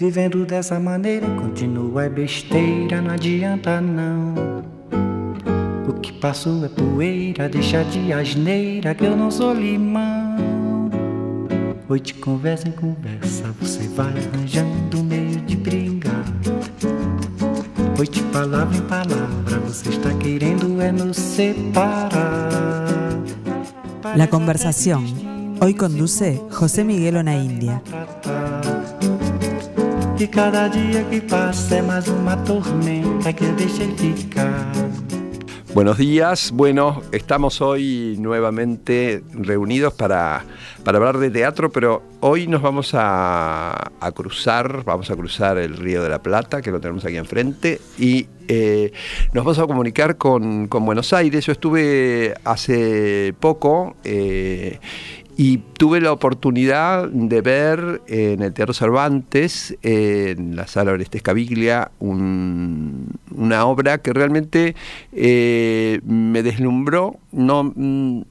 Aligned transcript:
Vivendo 0.00 0.46
dessa 0.46 0.80
maneira, 0.80 1.26
continua 1.38 2.06
é 2.06 2.08
besteira, 2.08 3.02
não 3.02 3.10
adianta 3.10 3.82
não. 3.82 4.64
O 5.86 5.92
que 6.00 6.10
passou 6.10 6.64
é 6.64 6.70
poeira, 6.70 7.50
deixa 7.50 7.84
de 7.84 8.10
asneira 8.10 8.94
que 8.94 9.04
eu 9.04 9.14
não 9.14 9.30
sou 9.30 9.52
limão. 9.52 10.88
Oi, 11.86 12.00
de 12.00 12.14
conversa 12.14 12.66
em 12.66 12.72
conversa, 12.72 13.44
você 13.60 13.86
vai 13.88 14.06
arranjando 14.06 15.04
meio 15.04 15.38
de 15.42 15.54
brigar. 15.54 16.24
Oi, 17.98 18.08
de 18.08 18.22
palavra 18.22 18.74
em 18.74 18.82
palavra, 18.82 19.58
você 19.66 19.90
está 19.90 20.14
querendo 20.14 20.80
é 20.80 20.90
nos 20.90 21.18
separar. 21.18 22.08
La 24.16 24.26
conversación. 24.28 25.04
Hoy 25.62 25.74
conduce 25.74 26.40
José 26.50 26.84
Miguel 26.84 27.18
Ona 27.18 27.34
Buenos 35.72 35.96
días, 35.96 36.50
bueno, 36.50 37.00
estamos 37.10 37.62
hoy 37.62 38.16
nuevamente 38.18 39.22
reunidos 39.32 39.94
para, 39.94 40.44
para 40.84 40.98
hablar 40.98 41.16
de 41.16 41.30
teatro, 41.30 41.72
pero 41.72 42.02
hoy 42.20 42.48
nos 42.48 42.60
vamos 42.60 42.90
a, 42.92 43.92
a, 43.98 44.12
cruzar, 44.12 44.84
vamos 44.84 45.10
a 45.10 45.16
cruzar 45.16 45.56
el 45.56 45.78
Río 45.78 46.02
de 46.02 46.10
la 46.10 46.20
Plata, 46.20 46.60
que 46.60 46.70
lo 46.70 46.80
tenemos 46.80 47.06
aquí 47.06 47.16
enfrente, 47.16 47.80
y 47.98 48.26
eh, 48.48 48.92
nos 49.32 49.44
vamos 49.44 49.60
a 49.60 49.66
comunicar 49.66 50.16
con, 50.16 50.66
con, 50.66 50.84
Buenos 50.84 51.12
Aires. 51.12 51.46
Yo 51.46 51.52
estuve 51.52 52.34
hace 52.44 53.32
poco 53.38 53.94
eh, 54.02 54.80
y 55.42 55.56
tuve 55.56 56.02
la 56.02 56.12
oportunidad 56.12 57.08
de 57.08 57.40
ver 57.40 58.02
en 58.08 58.42
el 58.42 58.52
Teatro 58.52 58.74
Cervantes, 58.74 59.74
en 59.80 60.54
la 60.54 60.66
sala 60.66 60.92
Orestes 60.92 61.22
Caviglia, 61.22 61.92
un, 61.98 63.06
una 63.34 63.64
obra 63.64 63.96
que 63.96 64.12
realmente 64.12 64.76
eh, 65.12 66.00
me 66.04 66.42
deslumbró. 66.42 67.16
No, 67.32 67.72
mm, 67.74 68.22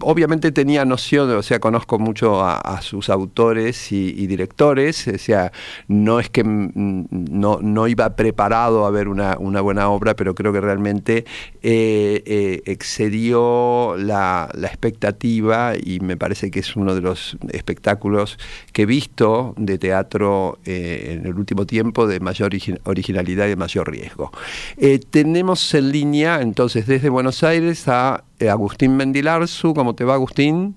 obviamente 0.00 0.52
tenía 0.52 0.84
noción, 0.84 1.30
o 1.30 1.42
sea, 1.42 1.58
conozco 1.58 1.98
mucho 1.98 2.44
a, 2.44 2.82
sus 2.82 3.08
autores 3.08 3.90
y, 3.90 4.26
directores, 4.26 5.08
o 5.08 5.16
sea, 5.16 5.52
no 5.88 6.20
es 6.20 6.28
que 6.28 6.44
mm, 6.44 7.06
no, 7.10 7.60
no 7.62 7.88
iba 7.88 8.14
preparado 8.14 8.84
a 8.84 8.90
ver 8.90 9.08
una, 9.08 9.38
una, 9.38 9.62
buena 9.62 9.88
obra, 9.88 10.14
pero 10.14 10.34
creo 10.34 10.52
que 10.52 10.60
realmente 10.60 11.24
eh, 11.62 12.22
eh, 12.26 12.62
excedió 12.66 13.96
la, 13.96 14.50
la 14.52 14.66
expectativa 14.66 15.72
me 16.00 16.16
parece 16.16 16.50
que 16.50 16.60
es 16.60 16.76
uno 16.76 16.94
de 16.94 17.00
los 17.00 17.36
espectáculos 17.50 18.38
que 18.72 18.82
he 18.82 18.86
visto 18.86 19.54
de 19.56 19.78
teatro 19.78 20.58
eh, 20.64 21.16
en 21.18 21.26
el 21.26 21.34
último 21.34 21.66
tiempo 21.66 22.06
de 22.06 22.20
mayor 22.20 22.52
originalidad 22.84 23.46
y 23.46 23.50
de 23.50 23.56
mayor 23.56 23.90
riesgo. 23.90 24.30
Eh, 24.76 24.98
tenemos 24.98 25.74
en 25.74 25.90
línea 25.90 26.40
entonces 26.40 26.86
desde 26.86 27.08
Buenos 27.08 27.42
Aires 27.42 27.88
a 27.88 28.24
eh, 28.38 28.48
Agustín 28.48 28.96
Mendilarzu. 28.96 29.74
¿Cómo 29.74 29.94
te 29.94 30.04
va 30.04 30.14
Agustín? 30.14 30.74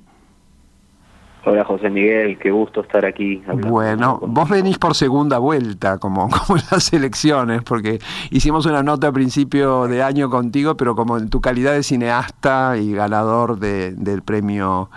Hola 1.46 1.64
José 1.64 1.90
Miguel, 1.90 2.38
qué 2.40 2.52
gusto 2.52 2.82
estar 2.82 3.06
aquí. 3.06 3.42
Bueno, 3.68 4.20
vos 4.22 4.50
venís 4.50 4.78
por 4.78 4.96
segunda 4.96 5.38
vuelta, 5.38 5.98
como, 5.98 6.30
como 6.48 6.60
en 6.60 6.66
las 6.70 6.92
elecciones, 6.92 7.64
porque 7.64 8.00
hicimos 8.32 8.66
una 8.66 8.84
nota 8.84 9.08
a 9.08 9.12
principio 9.12 9.88
de 9.88 10.04
año 10.04 10.30
contigo, 10.30 10.76
pero 10.76 10.96
como 10.96 11.18
en 11.18 11.30
tu 11.30 11.40
calidad 11.40 11.74
de 11.74 11.84
cineasta 11.84 12.78
y 12.78 12.94
ganador 12.94 13.60
de, 13.60 13.92
del 13.92 14.24
premio 14.24 14.90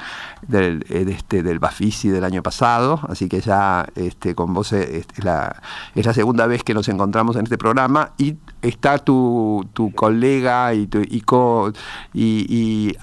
del, 0.42 0.80
de 0.80 1.12
este, 1.12 1.42
del 1.42 1.60
Bafisi 1.60 2.08
del 2.08 2.24
año 2.24 2.42
pasado, 2.42 3.00
así 3.08 3.28
que 3.28 3.40
ya 3.40 3.86
este, 3.94 4.34
con 4.34 4.52
vos 4.52 4.72
es 4.72 5.06
la, 5.22 5.56
es 5.94 6.04
la 6.04 6.14
segunda 6.14 6.46
vez 6.46 6.64
que 6.64 6.74
nos 6.74 6.88
encontramos 6.88 7.36
en 7.36 7.44
este 7.44 7.58
programa 7.58 8.12
y 8.18 8.36
está 8.62 8.98
tu, 8.98 9.66
tu 9.72 9.92
colega 9.92 10.74
y, 10.74 10.86
tu, 10.86 11.00
y, 11.00 11.20
co, 11.22 11.72
y, 12.12 12.46
y 12.48 12.96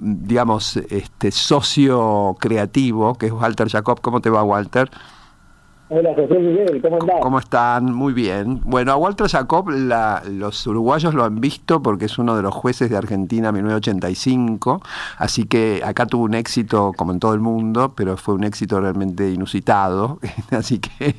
digamos, 0.00 0.76
este, 0.76 1.30
socio 1.30 2.36
creativo, 2.40 3.14
que 3.14 3.26
es 3.26 3.32
Walter 3.32 3.68
Jacob. 3.68 4.00
¿Cómo 4.00 4.20
te 4.20 4.30
va, 4.30 4.42
Walter? 4.42 4.90
Hola 5.94 6.14
José 6.14 6.38
Miguel, 6.38 6.80
¿cómo 6.80 6.96
andás? 6.98 7.16
¿Cómo 7.20 7.38
están? 7.38 7.92
Muy 7.92 8.14
bien. 8.14 8.62
Bueno, 8.64 8.92
a 8.92 8.96
Walter 8.96 9.28
Jacob 9.28 9.68
la, 9.68 10.22
los 10.26 10.66
uruguayos 10.66 11.12
lo 11.12 11.22
han 11.22 11.38
visto 11.38 11.82
porque 11.82 12.06
es 12.06 12.16
uno 12.16 12.34
de 12.34 12.40
los 12.40 12.54
jueces 12.54 12.88
de 12.88 12.96
Argentina 12.96 13.52
1985, 13.52 14.80
así 15.18 15.44
que 15.44 15.82
acá 15.84 16.06
tuvo 16.06 16.24
un 16.24 16.32
éxito 16.32 16.92
como 16.96 17.12
en 17.12 17.20
todo 17.20 17.34
el 17.34 17.40
mundo, 17.40 17.92
pero 17.94 18.16
fue 18.16 18.32
un 18.34 18.44
éxito 18.44 18.80
realmente 18.80 19.30
inusitado, 19.30 20.18
así 20.50 20.78
que 20.78 21.14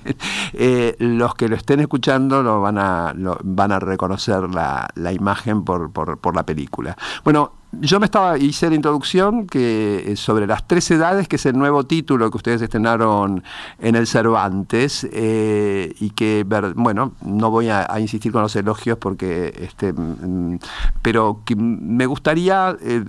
eh, 0.53 0.95
los 0.97 1.35
que 1.35 1.49
lo 1.49 1.55
estén 1.55 1.79
escuchando 1.79 2.41
lo 2.41 2.59
van 2.59 2.79
a, 2.79 3.13
lo, 3.15 3.37
van 3.43 3.71
a 3.73 3.77
reconocer 3.77 4.49
la, 4.49 4.89
la 4.95 5.13
imagen 5.13 5.63
por, 5.65 5.91
por, 5.91 6.17
por 6.17 6.35
la 6.35 6.47
película. 6.47 6.97
Bueno, 7.23 7.51
yo 7.81 7.99
me 7.99 8.05
estaba, 8.05 8.37
hice 8.37 8.69
la 8.69 8.75
introducción 8.75 9.47
que 9.47 10.13
sobre 10.15 10.47
las 10.47 10.67
tres 10.67 10.89
edades, 10.91 11.27
que 11.27 11.37
es 11.37 11.45
el 11.45 11.57
nuevo 11.57 11.85
título 11.85 12.29
que 12.31 12.37
ustedes 12.37 12.61
estrenaron 12.61 13.43
en 13.79 13.95
el 13.95 14.07
Cervantes, 14.07 15.07
eh, 15.11 15.93
y 15.99 16.11
que, 16.11 16.45
bueno, 16.75 17.13
no 17.21 17.51
voy 17.51 17.69
a, 17.69 17.87
insistir 17.99 18.31
con 18.31 18.41
los 18.41 18.55
elogios 18.55 18.97
porque, 18.97 19.53
este, 19.59 19.93
pero 21.01 21.41
que 21.45 21.55
me 21.55 22.05
gustaría, 22.05 22.75
eh, 22.81 23.03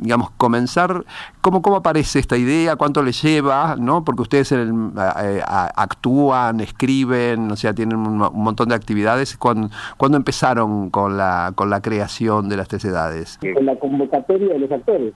digamos, 0.00 0.30
comenzar, 0.36 1.04
¿cómo, 1.40 1.62
¿cómo 1.62 1.76
aparece 1.76 2.18
esta 2.18 2.36
idea? 2.36 2.76
¿Cuánto 2.76 3.02
le 3.02 3.12
lleva? 3.12 3.76
¿no? 3.78 4.04
Porque 4.04 4.22
ustedes 4.22 4.52
eh, 4.52 5.42
actúan, 5.46 6.60
escriben, 6.60 7.50
o 7.50 7.56
sea, 7.56 7.74
tienen 7.74 7.96
un, 7.96 8.22
un 8.22 8.42
montón 8.42 8.68
de 8.68 8.74
actividades. 8.74 9.36
¿Cuándo, 9.36 9.70
¿Cuándo, 9.96 10.16
empezaron 10.16 10.90
con 10.90 11.16
la, 11.16 11.52
con 11.54 11.70
la 11.70 11.80
creación 11.80 12.48
de 12.48 12.56
las 12.56 12.68
tres 12.68 12.84
edades? 12.84 13.38
Convocatoria 13.78 14.54
de 14.54 14.58
los 14.58 14.70
actores. 14.70 15.14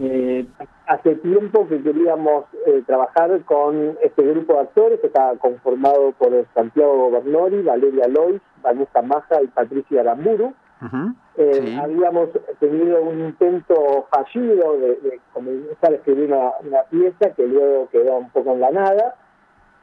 Eh, 0.00 0.46
hace 0.86 1.14
tiempo 1.16 1.66
que 1.68 1.82
queríamos 1.82 2.44
eh, 2.66 2.82
trabajar 2.86 3.42
con 3.44 3.96
este 4.02 4.22
grupo 4.22 4.54
de 4.54 4.60
actores 4.60 5.00
que 5.00 5.06
está 5.06 5.32
conformado 5.38 6.12
por 6.18 6.30
Santiago 6.54 7.10
Bernori, 7.10 7.62
Valeria 7.62 8.08
Lois, 8.08 8.40
Vanessa 8.62 9.02
Maja 9.02 9.42
y 9.42 9.46
Patricia 9.48 10.00
Aramburu. 10.00 10.52
Uh 10.80 10.84
-huh. 10.84 11.14
eh, 11.36 11.60
sí. 11.64 11.78
Habíamos 11.80 12.30
tenido 12.58 13.02
un 13.02 13.20
intento 13.20 14.06
fallido 14.10 14.78
de, 14.78 14.88
de 14.96 15.20
comenzar 15.32 15.92
a 15.92 15.94
escribir 15.94 16.32
una, 16.32 16.52
una, 16.60 16.82
pieza 16.90 17.30
que 17.36 17.46
luego 17.46 17.88
quedó 17.90 18.16
un 18.16 18.30
poco 18.30 18.52
en 18.52 18.60
la 18.60 18.70
nada. 18.70 19.14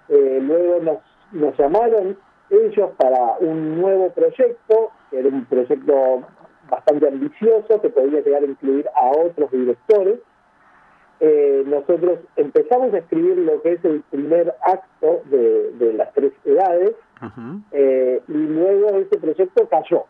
Eh, 0.09 0.39
luego 0.41 0.81
nos, 0.83 0.97
nos 1.31 1.57
llamaron 1.57 2.17
ellos 2.49 2.89
para 2.97 3.37
un 3.39 3.79
nuevo 3.79 4.09
proyecto, 4.09 4.91
que 5.09 5.19
era 5.19 5.29
un 5.29 5.45
proyecto 5.45 6.23
bastante 6.69 7.07
ambicioso 7.07 7.81
que 7.81 7.89
podría 7.89 8.21
llegar 8.21 8.43
a 8.43 8.45
incluir 8.45 8.87
a 8.95 9.09
otros 9.11 9.51
directores. 9.51 10.19
Eh, 11.19 11.63
nosotros 11.65 12.19
empezamos 12.37 12.93
a 12.93 12.99
escribir 12.99 13.37
lo 13.39 13.61
que 13.61 13.73
es 13.73 13.83
el 13.83 14.01
primer 14.09 14.55
acto 14.61 15.21
de, 15.25 15.71
de 15.73 15.93
las 15.93 16.13
tres 16.13 16.31
edades 16.45 16.93
uh 17.21 17.25
-huh. 17.25 17.61
eh, 17.73 18.21
y 18.27 18.33
luego 18.33 18.89
ese 18.97 19.17
proyecto 19.17 19.67
cayó. 19.67 20.05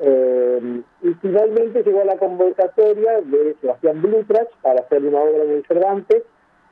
Eh, 0.00 0.82
y 1.02 1.14
finalmente 1.14 1.82
llegó 1.84 2.00
a 2.00 2.04
la 2.04 2.16
convocatoria 2.16 3.20
de 3.20 3.54
Sebastián 3.60 4.02
Blutrach 4.02 4.48
para 4.62 4.80
hacer 4.80 5.04
una 5.04 5.18
obra 5.18 5.44
en 5.44 5.50
el 5.50 5.66
Cervantes 5.66 6.22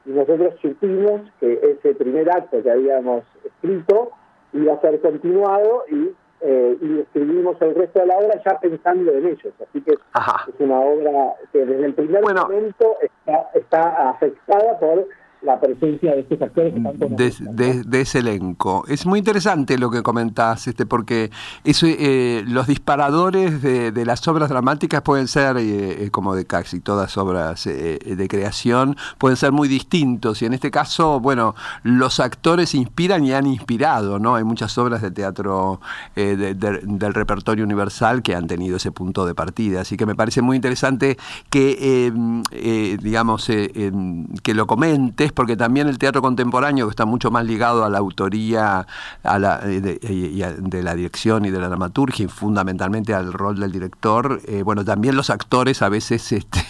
y 0.04 0.10
nosotros 0.10 0.54
supimos 0.60 1.20
que 1.38 1.52
ese 1.62 1.94
primer 1.94 2.28
acto 2.30 2.62
que 2.62 2.70
habíamos 2.70 3.22
escrito 3.44 4.10
iba 4.52 4.74
a 4.74 4.80
ser 4.80 5.00
continuado 5.00 5.84
y 5.88 6.10
eh, 6.42 6.76
y 6.80 7.00
escribimos 7.00 7.60
el 7.62 7.74
resto 7.74 8.00
de 8.00 8.06
la 8.06 8.18
obra 8.18 8.40
ya 8.44 8.58
pensando 8.58 9.12
en 9.12 9.26
ellos. 9.26 9.54
Así 9.60 9.80
que 9.80 9.94
Ajá. 10.12 10.46
es 10.48 10.54
una 10.58 10.80
obra 10.80 11.34
que 11.52 11.64
desde 11.64 11.86
el 11.86 11.94
primer 11.94 12.22
bueno, 12.22 12.42
momento 12.42 12.96
está, 13.00 13.50
está 13.54 14.10
afectada 14.10 14.78
por 14.78 15.06
la 15.42 15.60
presencia 15.60 16.12
de 16.12 16.20
estos 16.20 16.40
actores 16.40 16.72
que 16.72 16.80
tanto 16.80 17.08
de, 17.08 17.34
de, 17.40 17.82
de, 17.82 18.00
ese 18.00 18.20
elenco. 18.20 18.84
Es 18.88 19.06
muy 19.06 19.18
interesante 19.18 19.76
lo 19.76 19.90
que 19.90 20.02
comentás, 20.02 20.68
este, 20.68 20.86
porque 20.86 21.30
eso, 21.64 21.86
eh, 21.88 22.44
los 22.46 22.66
disparadores 22.66 23.60
de, 23.60 23.90
de, 23.90 24.06
las 24.06 24.26
obras 24.28 24.48
dramáticas 24.48 25.02
pueden 25.02 25.26
ser, 25.28 25.56
eh, 25.58 26.08
como 26.10 26.34
de 26.34 26.44
casi 26.44 26.80
todas 26.80 27.16
obras 27.18 27.66
eh, 27.66 27.98
de 28.16 28.28
creación, 28.28 28.96
pueden 29.18 29.36
ser 29.36 29.52
muy 29.52 29.68
distintos. 29.68 30.42
Y 30.42 30.46
en 30.46 30.54
este 30.54 30.70
caso, 30.70 31.18
bueno, 31.20 31.54
los 31.82 32.20
actores 32.20 32.74
inspiran 32.74 33.24
y 33.24 33.32
han 33.32 33.46
inspirado, 33.46 34.18
¿no? 34.18 34.36
Hay 34.36 34.44
muchas 34.44 34.76
obras 34.78 35.02
de 35.02 35.10
teatro 35.10 35.80
eh, 36.14 36.36
de, 36.36 36.54
del 36.54 37.14
repertorio 37.14 37.64
universal 37.64 38.22
que 38.22 38.34
han 38.34 38.46
tenido 38.46 38.76
ese 38.76 38.92
punto 38.92 39.26
de 39.26 39.34
partida. 39.34 39.80
Así 39.80 39.96
que 39.96 40.06
me 40.06 40.14
parece 40.14 40.42
muy 40.42 40.56
interesante 40.56 41.16
que, 41.50 42.12
eh, 42.52 42.96
digamos, 43.02 43.46
que 43.46 44.54
lo 44.54 44.66
comentes 44.66 45.31
porque 45.32 45.56
también 45.56 45.88
el 45.88 45.98
teatro 45.98 46.22
contemporáneo, 46.22 46.86
que 46.86 46.90
está 46.90 47.04
mucho 47.04 47.30
más 47.30 47.44
ligado 47.44 47.84
a 47.84 47.90
la 47.90 47.98
autoría 47.98 48.86
a 49.22 49.38
la, 49.38 49.58
de, 49.58 49.80
de, 49.80 50.56
de, 50.58 50.82
la 50.82 50.94
dirección 50.94 51.44
y 51.44 51.50
de 51.50 51.60
la 51.60 51.68
dramaturgia, 51.68 52.26
y 52.26 52.28
fundamentalmente 52.28 53.14
al 53.14 53.32
rol 53.32 53.58
del 53.60 53.72
director, 53.72 54.40
eh, 54.46 54.62
bueno, 54.62 54.84
también 54.84 55.16
los 55.16 55.30
actores 55.30 55.82
a 55.82 55.88
veces 55.88 56.32
este, 56.32 56.60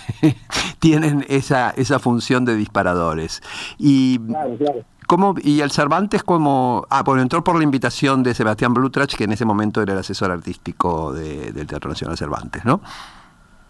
tienen 0.78 1.24
esa, 1.28 1.70
esa 1.70 1.98
función 1.98 2.44
de 2.44 2.56
disparadores. 2.56 3.42
Y 3.78 4.18
claro, 4.18 4.56
claro. 4.56 4.84
¿Cómo, 5.06 5.34
y 5.42 5.60
el 5.60 5.70
Cervantes 5.70 6.22
como... 6.22 6.86
Ah, 6.88 7.02
bueno, 7.02 7.22
entró 7.22 7.44
por 7.44 7.56
la 7.56 7.64
invitación 7.64 8.22
de 8.22 8.34
Sebastián 8.34 8.72
Blutrach, 8.72 9.14
que 9.14 9.24
en 9.24 9.32
ese 9.32 9.44
momento 9.44 9.82
era 9.82 9.92
el 9.92 9.98
asesor 9.98 10.30
artístico 10.30 11.12
del 11.12 11.66
Teatro 11.66 11.90
Nacional 11.90 12.16
Cervantes, 12.16 12.64
¿no? 12.64 12.80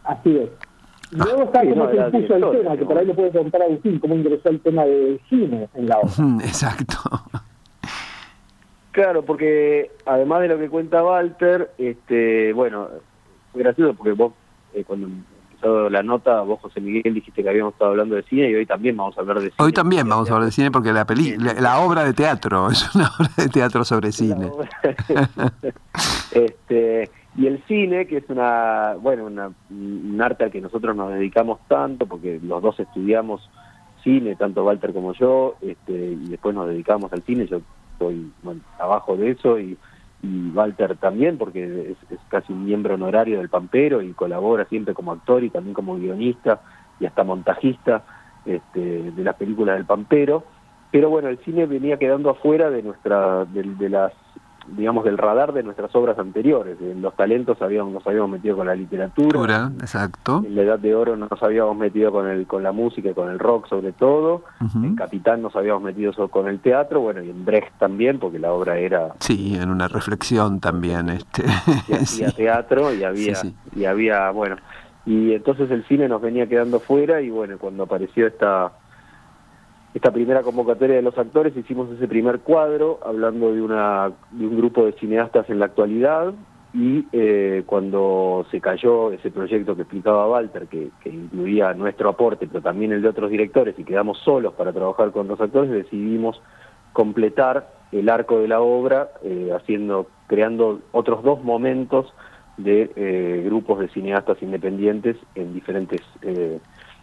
Así 0.04 0.36
es. 0.36 0.50
Y 1.12 1.20
ah. 1.20 1.24
luego 1.24 1.42
está 1.44 1.60
cómo 1.60 1.90
se 1.90 1.96
impuso 1.96 2.34
el 2.36 2.58
tema, 2.58 2.76
que 2.76 2.84
por 2.86 2.98
ahí 2.98 3.06
le 3.06 3.14
puede 3.14 3.30
contar 3.30 3.62
a 3.62 3.64
Agustín 3.66 3.98
cómo 3.98 4.14
ingresó 4.14 4.48
el 4.48 4.60
tema 4.60 4.84
del 4.84 5.20
cine 5.28 5.68
en 5.74 5.86
la 5.86 5.98
obra. 5.98 6.44
Exacto. 6.44 6.96
Claro, 8.92 9.22
porque 9.22 9.90
además 10.06 10.40
de 10.42 10.48
lo 10.48 10.58
que 10.58 10.68
cuenta 10.68 11.02
Walter, 11.02 11.70
este, 11.78 12.52
bueno, 12.52 12.88
fue 13.52 13.62
gracioso 13.62 13.94
porque 13.94 14.12
vos 14.12 14.32
eh, 14.74 14.84
cuando 14.86 15.06
empezó 15.06 15.88
la 15.90 16.02
nota, 16.02 16.40
vos 16.42 16.60
José 16.60 16.80
Miguel 16.80 17.14
dijiste 17.14 17.42
que 17.42 17.48
habíamos 17.48 17.74
estado 17.74 17.92
hablando 17.92 18.16
de 18.16 18.22
cine 18.24 18.50
y 18.50 18.54
hoy 18.54 18.66
también 18.66 18.96
vamos 18.96 19.16
a 19.16 19.20
hablar 19.20 19.36
de 19.36 19.44
cine. 19.44 19.54
Hoy 19.58 19.72
también 19.72 20.08
vamos 20.08 20.30
a 20.30 20.34
hablar 20.34 20.46
de 20.46 20.52
cine 20.52 20.70
porque 20.70 20.92
la 20.92 21.06
peli 21.06 21.36
la, 21.36 21.78
obra 21.80 22.04
de 22.04 22.12
teatro 22.12 22.68
es 22.70 22.94
una 22.94 23.10
obra 23.18 23.30
de 23.36 23.48
teatro 23.48 23.84
sobre 23.84 24.12
cine. 24.12 24.50
este, 26.32 27.10
y 27.36 27.46
el 27.46 27.62
cine, 27.64 28.06
que 28.06 28.18
es 28.18 28.24
una, 28.28 28.94
bueno, 29.00 29.26
una, 29.26 29.50
un 29.70 30.20
arte 30.20 30.44
al 30.44 30.50
que 30.50 30.60
nosotros 30.60 30.94
nos 30.94 31.12
dedicamos 31.12 31.60
tanto, 31.68 32.06
porque 32.06 32.40
los 32.42 32.62
dos 32.62 32.78
estudiamos 32.78 33.48
cine, 34.02 34.36
tanto 34.36 34.64
Walter 34.64 34.92
como 34.92 35.14
yo, 35.14 35.56
este, 35.60 35.92
y 35.92 36.28
después 36.28 36.54
nos 36.54 36.68
dedicamos 36.68 37.12
al 37.12 37.22
cine, 37.22 37.46
yo 37.46 37.60
estoy 37.94 38.30
abajo 38.78 39.16
de 39.16 39.30
eso 39.30 39.58
y 39.58 39.76
y 40.22 40.50
Walter 40.50 40.96
también, 40.96 41.36
porque 41.36 41.96
es, 42.10 42.18
casi 42.28 42.52
un 42.52 42.64
miembro 42.64 42.94
honorario 42.94 43.38
del 43.38 43.48
Pampero 43.48 44.00
y 44.02 44.12
colabora 44.12 44.64
siempre 44.66 44.94
como 44.94 45.12
actor 45.12 45.42
y 45.42 45.50
también 45.50 45.74
como 45.74 45.96
guionista 45.96 46.60
y 47.00 47.06
hasta 47.06 47.24
montajista 47.24 48.04
este, 48.46 49.10
de 49.10 49.24
las 49.24 49.34
películas 49.34 49.76
del 49.76 49.84
Pampero. 49.84 50.44
Pero 50.92 51.10
bueno, 51.10 51.28
el 51.28 51.38
cine 51.38 51.66
venía 51.66 51.96
quedando 51.96 52.30
afuera 52.30 52.70
de 52.70 52.82
nuestra 52.82 53.44
de 53.46 53.88
las 53.88 54.12
digamos, 54.68 55.04
del 55.04 55.18
radar 55.18 55.52
de 55.52 55.62
nuestras 55.62 55.94
obras 55.94 56.18
anteriores. 56.18 56.76
En 56.80 57.02
los 57.02 57.14
talentos 57.16 57.60
habíamos, 57.60 57.92
nos 57.92 58.06
habíamos 58.06 58.30
metido 58.30 58.56
con 58.56 58.66
la 58.66 58.74
literatura. 58.74 59.70
exacto. 59.80 60.42
En 60.44 60.54
la 60.54 60.62
Edad 60.62 60.78
de 60.78 60.94
Oro 60.94 61.16
nos 61.16 61.42
habíamos 61.42 61.76
metido 61.76 62.12
con 62.12 62.28
el 62.28 62.46
con 62.46 62.62
la 62.62 62.72
música 62.72 63.10
y 63.10 63.14
con 63.14 63.30
el 63.30 63.38
rock 63.38 63.68
sobre 63.68 63.92
todo. 63.92 64.44
En 64.74 64.96
Capitán 64.96 65.42
nos 65.42 65.54
habíamos 65.56 65.82
metido 65.82 66.12
con 66.28 66.48
el 66.48 66.60
teatro, 66.60 67.00
bueno, 67.00 67.22
y 67.22 67.30
en 67.30 67.44
Brecht 67.44 67.78
también, 67.78 68.18
porque 68.18 68.38
la 68.38 68.52
obra 68.52 68.78
era... 68.78 69.14
Sí, 69.18 69.56
en 69.56 69.70
una 69.70 69.88
reflexión 69.88 70.60
también. 70.60 71.08
este 71.08 71.42
y 71.88 71.92
hacía 71.92 72.30
teatro 72.30 72.92
y 72.94 73.04
había, 73.04 73.34
y 73.74 73.84
había, 73.84 74.30
bueno... 74.30 74.56
Y 75.04 75.32
entonces 75.32 75.68
el 75.72 75.84
cine 75.88 76.06
nos 76.06 76.22
venía 76.22 76.46
quedando 76.46 76.78
fuera 76.78 77.20
y 77.20 77.28
bueno, 77.28 77.58
cuando 77.58 77.82
apareció 77.82 78.28
esta 78.28 78.70
esta 79.94 80.10
primera 80.10 80.42
convocatoria 80.42 80.96
de 80.96 81.02
los 81.02 81.16
actores 81.18 81.56
hicimos 81.56 81.90
ese 81.90 82.08
primer 82.08 82.40
cuadro 82.40 82.98
hablando 83.04 83.52
de, 83.52 83.60
una, 83.60 84.10
de 84.30 84.46
un 84.46 84.56
grupo 84.56 84.86
de 84.86 84.92
cineastas 84.92 85.48
en 85.50 85.58
la 85.58 85.66
actualidad 85.66 86.32
y 86.74 87.04
eh, 87.12 87.64
cuando 87.66 88.46
se 88.50 88.60
cayó 88.60 89.12
ese 89.12 89.30
proyecto 89.30 89.76
que 89.76 89.82
explicaba 89.82 90.28
Walter, 90.28 90.66
que, 90.68 90.90
incluía 91.04 91.74
nuestro 91.74 92.08
aporte, 92.08 92.46
pero 92.46 92.62
también 92.62 92.92
el 92.92 93.02
de 93.02 93.08
otros 93.08 93.30
directores, 93.30 93.78
y 93.78 93.84
quedamos 93.84 94.18
solos 94.20 94.54
para 94.54 94.72
trabajar 94.72 95.10
con 95.10 95.28
los 95.28 95.38
actores, 95.38 95.70
decidimos 95.70 96.40
completar 96.94 97.68
el 97.92 98.08
arco 98.08 98.38
de 98.40 98.48
la 98.48 98.62
obra, 98.62 99.10
eh, 99.22 99.50
haciendo, 99.54 100.06
creando 100.28 100.80
otros 100.92 101.22
dos 101.22 101.44
momentos 101.44 102.14
de 102.56 102.90
eh, 102.96 103.42
grupos 103.44 103.80
de 103.80 103.88
cineastas 103.88 104.42
independientes 104.42 105.16
en 105.34 105.52
diferentes 105.52 106.00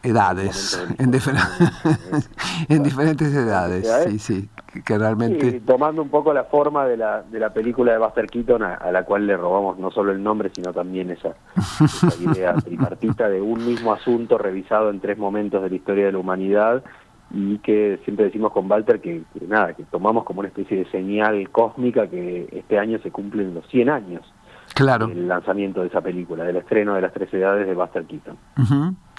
edades, 0.04 0.80
en, 0.98 1.12
en, 2.70 2.84
diferentes 2.84 3.34
edades, 3.34 3.88
sí, 4.08 4.20
sí, 4.20 4.50
que 4.86 4.98
realmente... 4.98 5.60
tomando 5.62 6.02
un 6.02 6.10
poco 6.10 6.34
la 6.34 6.46
forma 6.46 6.86
de 6.86 6.98
la, 6.98 7.22
de 7.24 7.40
la 7.40 7.52
película 7.54 7.92
de 7.92 7.98
Buster 7.98 8.28
Keaton, 8.28 8.64
a, 8.64 8.92
la 8.92 9.04
cual 9.04 9.28
le 9.28 9.36
robamos 9.36 9.78
no 9.78 9.92
solo 9.92 10.12
el 10.12 10.24
nombre, 10.24 10.52
sino 10.56 10.72
también 10.74 11.12
esa, 11.12 11.36
idea 12.20 12.54
tripartita 12.56 13.28
de 13.28 13.42
un 13.42 13.66
mismo 13.66 13.92
asunto 13.92 14.38
revisado 14.38 14.90
en 14.90 15.00
tres 15.00 15.18
momentos 15.18 15.62
de 15.62 15.70
la 15.70 15.76
historia 15.76 16.06
de 16.06 16.12
la 16.14 16.20
humanidad 16.20 16.84
y 17.32 17.60
que 17.60 18.00
siempre 18.06 18.26
decimos 18.26 18.52
con 18.52 18.70
Walter 18.70 19.00
que, 19.02 19.24
nada, 19.48 19.74
que 19.74 19.84
tomamos 19.84 20.24
como 20.24 20.40
una 20.40 20.50
especie 20.50 20.78
de 20.78 20.90
señal 20.90 21.50
cósmica 21.52 22.08
que 22.08 22.48
este 22.52 22.80
año 22.80 23.00
se 23.04 23.12
cumplen 23.12 23.54
los 23.54 23.68
100 23.68 23.90
años. 23.90 24.34
Claro. 24.74 25.08
El 25.08 25.28
lanzamiento 25.28 25.82
de 25.82 25.88
esa 25.88 26.02
película, 26.02 26.44
del 26.44 26.58
estreno 26.58 26.96
de 26.96 27.02
las 27.02 27.12
tres 27.12 27.34
edades 27.34 27.68
de 27.68 27.74
Buster 27.74 28.06
Keaton. 28.06 28.38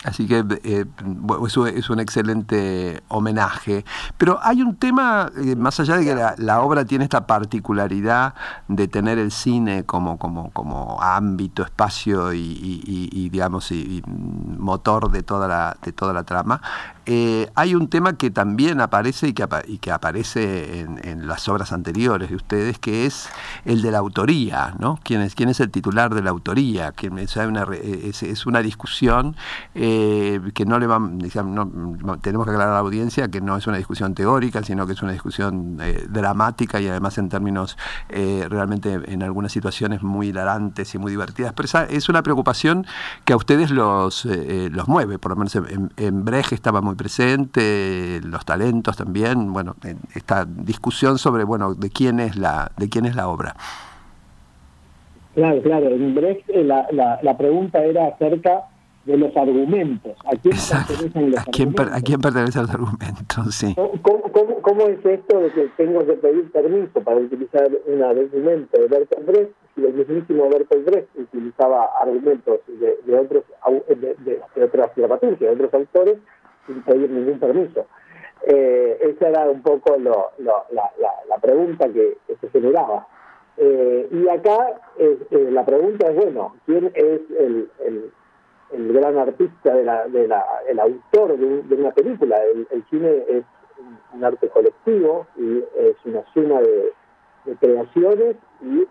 Así 0.02 0.26
que 0.26 0.42
eh, 0.64 0.86
es, 1.74 1.90
un 1.90 2.00
excelente 2.00 3.02
homenaje. 3.08 3.84
Pero 4.16 4.38
hay 4.42 4.62
un 4.62 4.76
tema, 4.76 5.30
eh, 5.36 5.54
más 5.56 5.78
allá 5.78 5.98
de 5.98 6.04
que 6.06 6.42
la, 6.42 6.60
obra 6.62 6.86
tiene 6.86 7.04
esta 7.04 7.26
particularidad 7.26 8.34
de 8.66 8.88
tener 8.88 9.18
el 9.18 9.30
cine 9.30 9.84
como, 9.84 10.18
como, 10.18 10.50
como 10.52 11.02
ámbito, 11.02 11.62
espacio 11.62 12.32
y, 12.32 13.28
digamos, 13.30 13.70
y, 13.72 14.02
motor 14.06 15.10
de 15.10 15.22
toda 15.22 15.46
la, 15.46 15.76
de 15.82 15.92
toda 15.92 16.14
la 16.14 16.22
trama, 16.22 16.62
eh, 17.12 17.50
hay 17.56 17.74
un 17.74 17.88
tema 17.88 18.16
que 18.16 18.30
también 18.30 18.80
aparece 18.80 19.26
y 19.26 19.32
que, 19.32 19.90
aparece 19.90 20.82
en, 20.82 21.26
las 21.26 21.48
obras 21.48 21.72
anteriores 21.72 22.30
de 22.30 22.36
ustedes, 22.36 22.78
que 22.78 23.04
es 23.04 23.28
el 23.64 23.82
de 23.82 23.90
la 23.90 23.98
autoría, 23.98 24.76
¿no? 24.78 24.96
¿Quién 25.02 25.20
es, 25.20 25.34
quién 25.34 25.48
es 25.48 25.58
el 25.58 25.72
titular 25.72 26.14
de 26.14 26.22
la 26.22 26.30
autoría? 26.30 26.92
¿Quién, 26.92 27.18
es, 27.18 27.34
una, 27.34 27.66
es, 27.72 28.46
una 28.46 28.62
discusión. 28.62 29.34
Eh, 29.74 30.40
que 30.54 30.64
no 30.64 30.78
le 30.78 30.86
van, 30.86 31.18
tenemos 31.18 32.46
que 32.46 32.52
aclarar 32.52 32.68
a 32.68 32.74
la 32.74 32.78
audiencia 32.78 33.26
que 33.26 33.40
no 33.40 33.56
es 33.56 33.66
una 33.66 33.78
discusión 33.78 34.14
teórica, 34.14 34.62
sino 34.62 34.86
que 34.86 34.92
es 34.92 35.02
una 35.02 35.10
discusión 35.10 35.78
eh, 35.80 36.06
dramática 36.08 36.80
y 36.80 36.86
además 36.86 37.18
en 37.18 37.28
términos 37.28 37.76
eh, 38.08 38.46
realmente 38.48 39.00
en 39.06 39.24
algunas 39.24 39.50
situaciones 39.50 40.04
muy 40.04 40.28
hilarantes 40.28 40.94
y 40.94 40.98
muy 40.98 41.10
divertidas. 41.10 41.54
Pero 41.54 41.88
es 41.88 42.08
una 42.08 42.22
preocupación 42.22 42.86
que 43.24 43.32
a 43.32 43.36
ustedes 43.36 43.72
los, 43.72 44.26
los 44.26 44.86
mueve, 44.86 45.18
por 45.18 45.32
lo 45.32 45.36
menos 45.36 45.56
en, 45.56 45.92
en 45.96 46.24
Brecht 46.24 46.52
estaba 46.52 46.80
muy 46.80 46.99
presente, 47.00 48.20
los 48.22 48.44
talentos 48.44 48.94
también, 48.94 49.54
bueno, 49.54 49.74
esta 50.14 50.44
discusión 50.44 51.16
sobre, 51.16 51.44
bueno, 51.44 51.74
de 51.74 51.88
quién 51.88 52.20
es 52.20 52.36
la, 52.36 52.72
de 52.76 52.90
quién 52.90 53.06
es 53.06 53.16
la 53.16 53.28
obra. 53.28 53.56
Claro, 55.34 55.62
claro. 55.62 55.88
En 55.88 56.14
Brecht 56.14 56.46
la, 56.50 56.86
la, 56.92 57.18
la 57.22 57.38
pregunta 57.38 57.82
era 57.82 58.08
acerca 58.08 58.64
de 59.06 59.16
los 59.16 59.34
argumentos. 59.34 60.12
¿A 60.26 60.36
quién 60.36 60.54
pertenecen 60.54 61.30
los 61.30 61.40
¿A 61.40 61.44
quién, 61.44 61.68
argumentos? 61.68 61.98
¿A 61.98 62.00
quién 62.02 62.20
pertenecen 62.20 62.62
los 62.62 62.70
argumentos? 62.70 63.54
Sí. 63.54 63.76
¿Cómo, 64.02 64.82
es 64.88 65.04
esto 65.04 65.40
de 65.40 65.50
que 65.52 65.68
tengo 65.78 66.00
que 66.04 66.12
pedir 66.12 66.52
permiso 66.52 67.00
para 67.00 67.16
utilizar 67.16 67.68
un 67.86 68.02
argumento 68.02 68.78
de 68.78 68.86
Bertolt 68.88 69.26
Brecht 69.26 69.52
si 69.74 69.84
el 69.86 69.94
mismísimo 69.94 70.50
Bertolt 70.50 70.84
Brecht 70.84 71.08
utilizaba 71.16 71.88
argumentos 72.02 72.60
de, 72.66 72.98
de 73.06 73.18
otros 73.18 73.44
de, 73.88 74.16
de, 74.24 74.64
otras 74.64 74.94
dramaturgias, 74.94 75.58
de 75.58 75.64
otros 75.64 75.74
autores, 75.74 76.18
sin 76.66 76.82
pedir 76.82 77.10
ningún 77.10 77.38
permiso? 77.38 77.86
Eh, 78.42 78.98
esa 79.02 79.28
era 79.28 79.50
un 79.50 79.62
poco 79.62 79.96
lo, 79.98 80.30
lo, 80.38 80.64
la, 80.70 80.90
la, 80.98 81.12
la, 81.28 81.38
pregunta 81.38 81.88
que, 81.88 82.16
se 82.40 82.48
generaba. 82.48 83.06
Eh, 83.56 84.08
y 84.10 84.28
acá 84.28 84.80
eh, 84.98 85.18
la 85.50 85.64
pregunta 85.66 86.08
es, 86.08 86.16
bueno, 86.16 86.56
¿quién 86.64 86.90
es 86.94 87.20
el, 87.38 87.70
el 87.84 88.10
el 88.72 88.92
gran 88.92 89.18
artista, 89.18 89.74
de 89.74 89.84
la, 89.84 90.06
de 90.06 90.28
la, 90.28 90.44
el 90.68 90.78
autor 90.78 91.36
de, 91.36 91.74
una 91.74 91.90
película. 91.90 92.38
El, 92.44 92.84
cine 92.88 93.24
es 93.28 93.44
un 94.12 94.24
arte 94.24 94.48
colectivo 94.48 95.26
y 95.36 95.58
es 95.78 95.96
una 96.04 96.22
suma 96.32 96.60
de, 96.60 96.92
creaciones 97.58 98.36
y, 98.60 98.86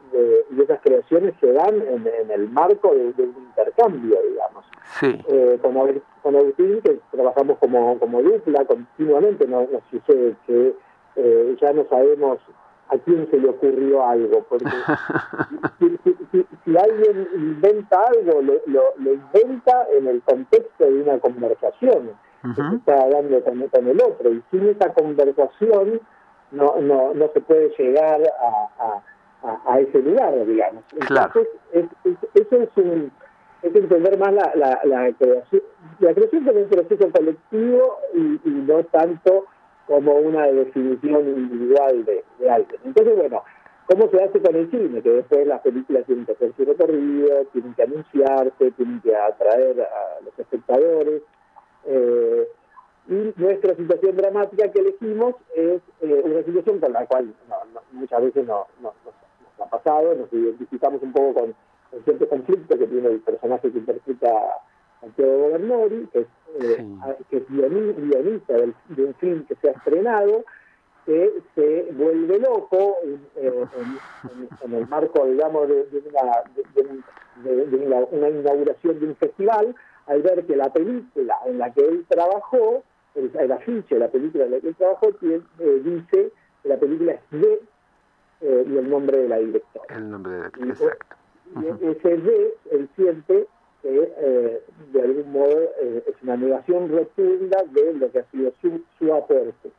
y, 0.51 0.61
esas 0.61 0.79
creaciones 0.81 1.33
se 1.39 1.51
dan 1.53 1.81
en, 1.81 2.31
el 2.31 2.49
marco 2.49 2.93
de, 2.93 3.23
un 3.23 3.49
intercambio, 3.49 4.17
digamos. 4.29 4.65
Sí. 4.99 5.23
Eh, 5.27 5.59
con, 5.61 5.75
con 6.21 6.35
Agustín, 6.35 6.81
que 6.81 6.99
trabajamos 7.11 7.57
como, 7.59 7.99
como 7.99 8.21
dupla 8.21 8.65
continuamente, 8.65 9.47
nos, 9.47 9.69
nos 9.71 9.83
sucede 9.91 10.35
que 10.47 10.73
eh, 11.15 11.57
ya 11.61 11.73
no 11.73 11.85
sabemos 11.89 12.39
a 12.89 12.97
quién 12.97 13.29
se 13.29 13.37
le 13.37 13.49
ocurrió 13.49 14.05
algo, 14.05 14.43
porque 14.49 14.65
si, 16.65 16.77
alguien 16.77 17.27
inventa 17.35 18.03
algo, 18.07 18.41
lo, 18.41 18.53
lo, 18.65 19.13
inventa 19.13 19.87
en 19.95 20.07
el 20.07 20.21
contexto 20.23 20.85
de 20.85 21.01
una 21.01 21.19
conversación 21.19 22.11
que 22.41 22.61
se 22.61 22.75
está 22.77 23.09
dando 23.09 23.43
con, 23.43 23.87
el 23.87 24.01
otro, 24.01 24.31
y 24.31 24.41
sin 24.49 24.69
esa 24.69 24.93
conversación 24.93 26.01
no, 26.51 26.75
no, 26.81 27.13
no 27.13 27.29
se 27.33 27.41
puede 27.41 27.69
llegar 27.77 28.21
a, 28.41 29.01
a, 29.67 29.79
ese 29.79 29.99
lugar, 29.99 30.45
digamos. 30.45 30.83
Entonces, 30.93 31.47
eso 32.33 32.55
es 32.57 32.69
un 32.75 33.11
es 33.61 33.75
entender 33.75 34.17
más 34.17 34.33
la, 34.33 34.53
la, 34.55 34.79
la 34.85 35.11
creación, 35.13 35.61
la 35.99 36.13
creación 36.13 36.45
como 36.45 36.59
un 36.59 36.69
proceso 36.69 37.11
colectivo 37.11 37.97
y, 38.13 38.39
y 38.45 38.49
no 38.49 38.83
tanto 38.85 39.45
como 39.85 40.13
una 40.13 40.45
definición 40.47 41.27
individual 41.27 42.05
de, 42.05 42.23
de 42.39 42.49
alguien. 42.49 42.79
Entonces, 42.85 43.17
bueno, 43.17 43.43
¿cómo 43.87 44.09
se 44.09 44.23
hace 44.23 44.41
con 44.41 44.55
el 44.55 44.69
cine? 44.71 45.01
Que 45.01 45.09
después 45.09 45.45
las 45.47 45.61
películas 45.61 46.05
tienen 46.05 46.25
que 46.25 46.33
hacer 46.33 46.53
su 46.55 46.63
recorrido, 46.63 47.45
tienen 47.51 47.73
que 47.73 47.83
anunciarse, 47.83 48.71
tienen 48.71 49.01
que 49.01 49.15
atraer 49.15 49.81
a 49.81 50.23
los 50.23 50.37
espectadores. 50.39 51.21
Eh, 51.85 52.47
Y 53.09 53.33
nuestra 53.37 53.75
situación 53.75 54.15
dramática 54.15 54.71
que 54.71 54.79
elegimos 54.81 55.33
es 55.55 55.81
eh, 56.01 56.21
una 56.23 56.43
situación 56.43 56.79
con 56.79 56.93
la 56.93 57.07
cual 57.07 57.33
muchas 57.91 58.21
veces 58.21 58.45
no, 58.45 58.67
nos 58.81 58.93
ha 59.59 59.65
pasado, 59.67 60.13
nos 60.13 60.31
identificamos 60.31 61.01
un 61.01 61.11
poco 61.11 61.41
con, 61.41 61.55
cierto 62.03 62.29
conflicto 62.29 62.77
que 62.77 62.85
tiene 62.85 63.09
el 63.09 63.19
personaje 63.21 63.71
que 63.71 63.79
interpreta 63.79 64.29
Santiago 65.01 65.37
Gobernori, 65.39 66.07
que 66.13 66.19
es, 66.19 66.27
eh, 66.59 66.85
que 67.31 67.37
es 67.37 67.49
guionista 67.49 68.53
de 68.53 69.03
un 69.03 69.15
film 69.15 69.43
que 69.45 69.55
se 69.55 69.69
ha 69.69 69.71
estrenado, 69.71 70.43
que 71.07 71.33
se 71.55 71.87
vuelve 71.93 72.37
loco 72.37 72.97
eh, 73.37 73.65
en, 74.61 74.73
el 74.75 74.87
marco, 74.87 75.25
digamos, 75.25 75.67
de, 75.67 75.87
una, 77.73 78.05
una, 78.11 78.29
inauguración 78.29 78.99
de 78.99 79.07
un 79.07 79.15
festival, 79.15 79.75
al 80.05 80.21
ver 80.21 80.45
que 80.45 80.55
la 80.55 80.71
película 80.71 81.35
en 81.47 81.57
la 81.57 81.73
que 81.73 81.81
él 81.81 82.05
trabajó, 82.07 82.83
el, 83.15 83.51
afiche 83.51 83.95
de 83.95 83.99
la 83.99 84.09
película 84.09 84.45
en 84.45 84.51
la 84.51 84.59
que 84.59 84.69
él 84.69 84.75
trabajó, 84.75 85.09
eh, 85.21 85.41
dice 85.83 86.05
que 86.11 86.31
la 86.63 86.77
película 86.77 87.13
es 87.13 87.21
de 87.31 87.61
eh, 88.41 88.65
y 88.67 88.77
el 88.77 88.89
nombre 88.89 89.17
de 89.17 89.27
la 89.27 89.37
directora. 89.37 89.95
El 89.95 90.09
nombre 90.09 90.33
de 90.33 90.39
la 90.39 90.47
exacto. 90.47 91.15
Y 91.55 91.85
ese 91.87 92.17
de, 92.17 92.53
él 92.71 92.89
siente 92.95 93.47
que 93.81 94.61
de 94.91 95.01
algún 95.01 95.31
modo 95.31 95.69
es 95.79 96.13
una 96.21 96.35
negación 96.35 96.89
rotunda 96.89 97.63
de 97.71 97.93
lo 97.93 98.11
que 98.11 98.19
ha 98.19 98.25
sido 98.25 98.51
su, 98.61 98.81
su 98.99 99.13
aporte, 99.13 99.71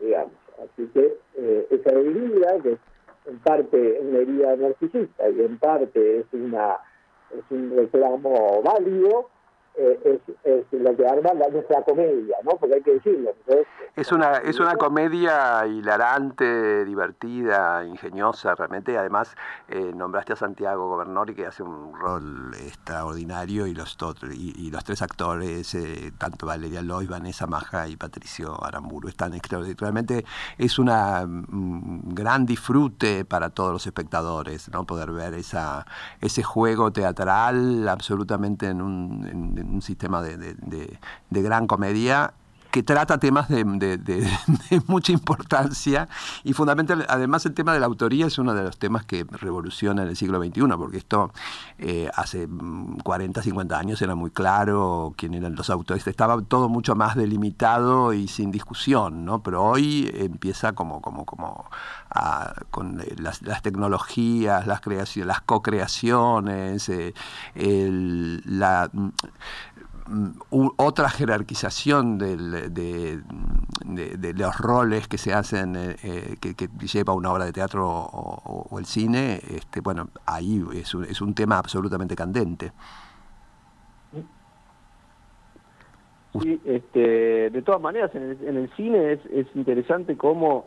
digamos. 0.00 0.42
Así 0.62 0.86
que 0.88 1.16
eh, 1.36 1.66
esa 1.70 1.90
herida, 1.90 2.60
que 2.62 2.72
es 2.72 2.78
en 3.26 3.38
parte 3.38 3.98
una 4.00 4.18
herida 4.18 4.56
narcisista 4.56 5.28
y 5.28 5.40
en 5.40 5.58
parte 5.58 6.20
es, 6.20 6.26
una, 6.32 6.78
es 7.30 7.44
un 7.50 7.76
reclamo 7.76 8.62
válido, 8.62 9.30
eh, 9.74 10.20
es, 10.44 10.66
lo 10.72 10.94
que 10.96 11.06
arma 11.06 11.32
la, 11.32 11.48
nuestra 11.48 11.82
comedia, 11.82 12.36
¿no? 12.44 12.56
Porque 12.56 12.74
hay 12.74 12.82
que 12.82 12.94
decirlo. 12.94 13.34
es 13.96 14.12
una 14.12 14.38
es 14.38 14.60
una 14.60 14.76
comedia 14.76 15.66
hilarante, 15.66 16.84
divertida, 16.84 17.84
ingeniosa, 17.84 18.54
realmente. 18.54 18.98
Además, 18.98 19.34
eh, 19.68 19.92
nombraste 19.94 20.34
a 20.34 20.36
Santiago 20.36 20.88
Gobernori, 20.88 21.34
que 21.34 21.46
hace 21.46 21.62
un 21.62 21.94
rol 21.94 22.52
extraordinario, 22.54 23.66
y 23.66 23.74
los, 23.74 23.96
y, 24.32 24.70
los 24.70 24.84
tres 24.84 25.00
actores, 25.00 25.74
eh, 25.74 26.12
tanto 26.18 26.46
Valeria 26.46 26.82
Loy, 26.82 27.06
Vanessa 27.06 27.46
Maja 27.46 27.88
y 27.88 27.96
Patricio 27.96 28.62
Aramburu, 28.62 29.08
están. 29.08 29.32
Realmente 29.78 30.24
es 30.58 30.78
un 30.78 30.88
mm, 30.88 32.14
gran 32.14 32.44
disfrute 32.44 33.24
para 33.24 33.50
todos 33.50 33.72
los 33.72 33.86
espectadores, 33.86 34.70
¿no? 34.70 34.84
Poder 34.84 35.12
ver 35.12 35.34
esa 35.34 35.86
ese 36.20 36.42
juego 36.42 36.92
teatral 36.92 37.88
absolutamente 37.88 38.66
en 38.66 38.82
un 38.82 39.61
un 39.62 39.82
sistema 39.82 40.22
de, 40.22 40.36
de 40.36 41.42
gran 41.42 41.66
comedia 41.66 42.34
que 42.72 42.82
trata 42.82 43.18
temas 43.18 43.48
de, 43.50 44.26
mucha 44.86 45.12
importancia 45.12 46.08
y 46.42 46.54
fundamental, 46.54 47.06
además 47.08 47.46
el 47.46 47.54
tema 47.54 47.72
de 47.72 47.80
la 47.80 47.86
autoría 47.86 48.26
es 48.26 48.38
uno 48.38 48.54
de 48.54 48.64
los 48.64 48.78
temas 48.78 49.04
que 49.04 49.24
revoluciona 49.30 50.02
en 50.02 50.08
el 50.08 50.16
siglo 50.16 50.42
XXI, 50.42 50.62
porque 50.78 50.96
esto 50.96 51.32
eh, 51.78 52.10
hace 52.14 52.48
40, 53.04 53.40
mm, 53.40 53.44
50 53.44 53.78
años 53.78 54.02
era 54.02 54.14
muy 54.14 54.30
claro 54.30 55.14
quién 55.16 55.34
eran 55.34 55.54
los 55.54 55.68
autores, 55.70 56.06
estaba 56.06 56.40
todo 56.42 56.68
mucho 56.68 56.96
más 56.96 57.14
delimitado 57.14 58.14
y 58.14 58.26
sin 58.26 58.50
discusión, 58.50 59.24
¿no? 59.24 59.42
pero 59.42 59.62
hoy 59.62 60.10
empieza 60.14 60.72
como, 60.72 61.02
como, 61.02 61.26
como 61.26 61.70
con 62.70 63.00
eh, 63.00 63.14
las, 63.18 63.40
tecnologías, 63.62 64.66
las 64.66 64.80
creaciones, 64.80 65.26
las 65.26 65.42
co-creaciones, 65.42 66.88
eh, 66.88 67.12
la 67.54 68.90
otra 70.76 71.08
jerarquización 71.08 72.18
de, 72.18 73.22
los 74.34 74.58
roles 74.58 75.08
que 75.08 75.18
se 75.18 75.32
hacen, 75.32 75.76
eh, 75.76 75.96
eh, 76.02 76.36
que, 76.40 76.68
lleva 76.86 77.14
una 77.14 77.32
obra 77.32 77.44
de 77.44 77.52
teatro 77.52 77.88
o, 77.88 78.78
el 78.78 78.86
cine, 78.86 79.40
este, 79.50 79.80
bueno, 79.80 80.08
ahí 80.26 80.62
es 80.74 80.94
un, 80.94 81.04
es 81.04 81.20
un 81.20 81.34
tema 81.34 81.58
absolutamente 81.58 82.16
candente. 82.16 82.72
Sí, 86.40 86.60
este, 86.64 87.50
de 87.50 87.62
todas 87.62 87.80
maneras, 87.80 88.10
en 88.14 88.56
el, 88.56 88.70
cine 88.74 89.12
es, 89.12 89.20
es, 89.26 89.46
interesante 89.54 90.16
cómo 90.16 90.64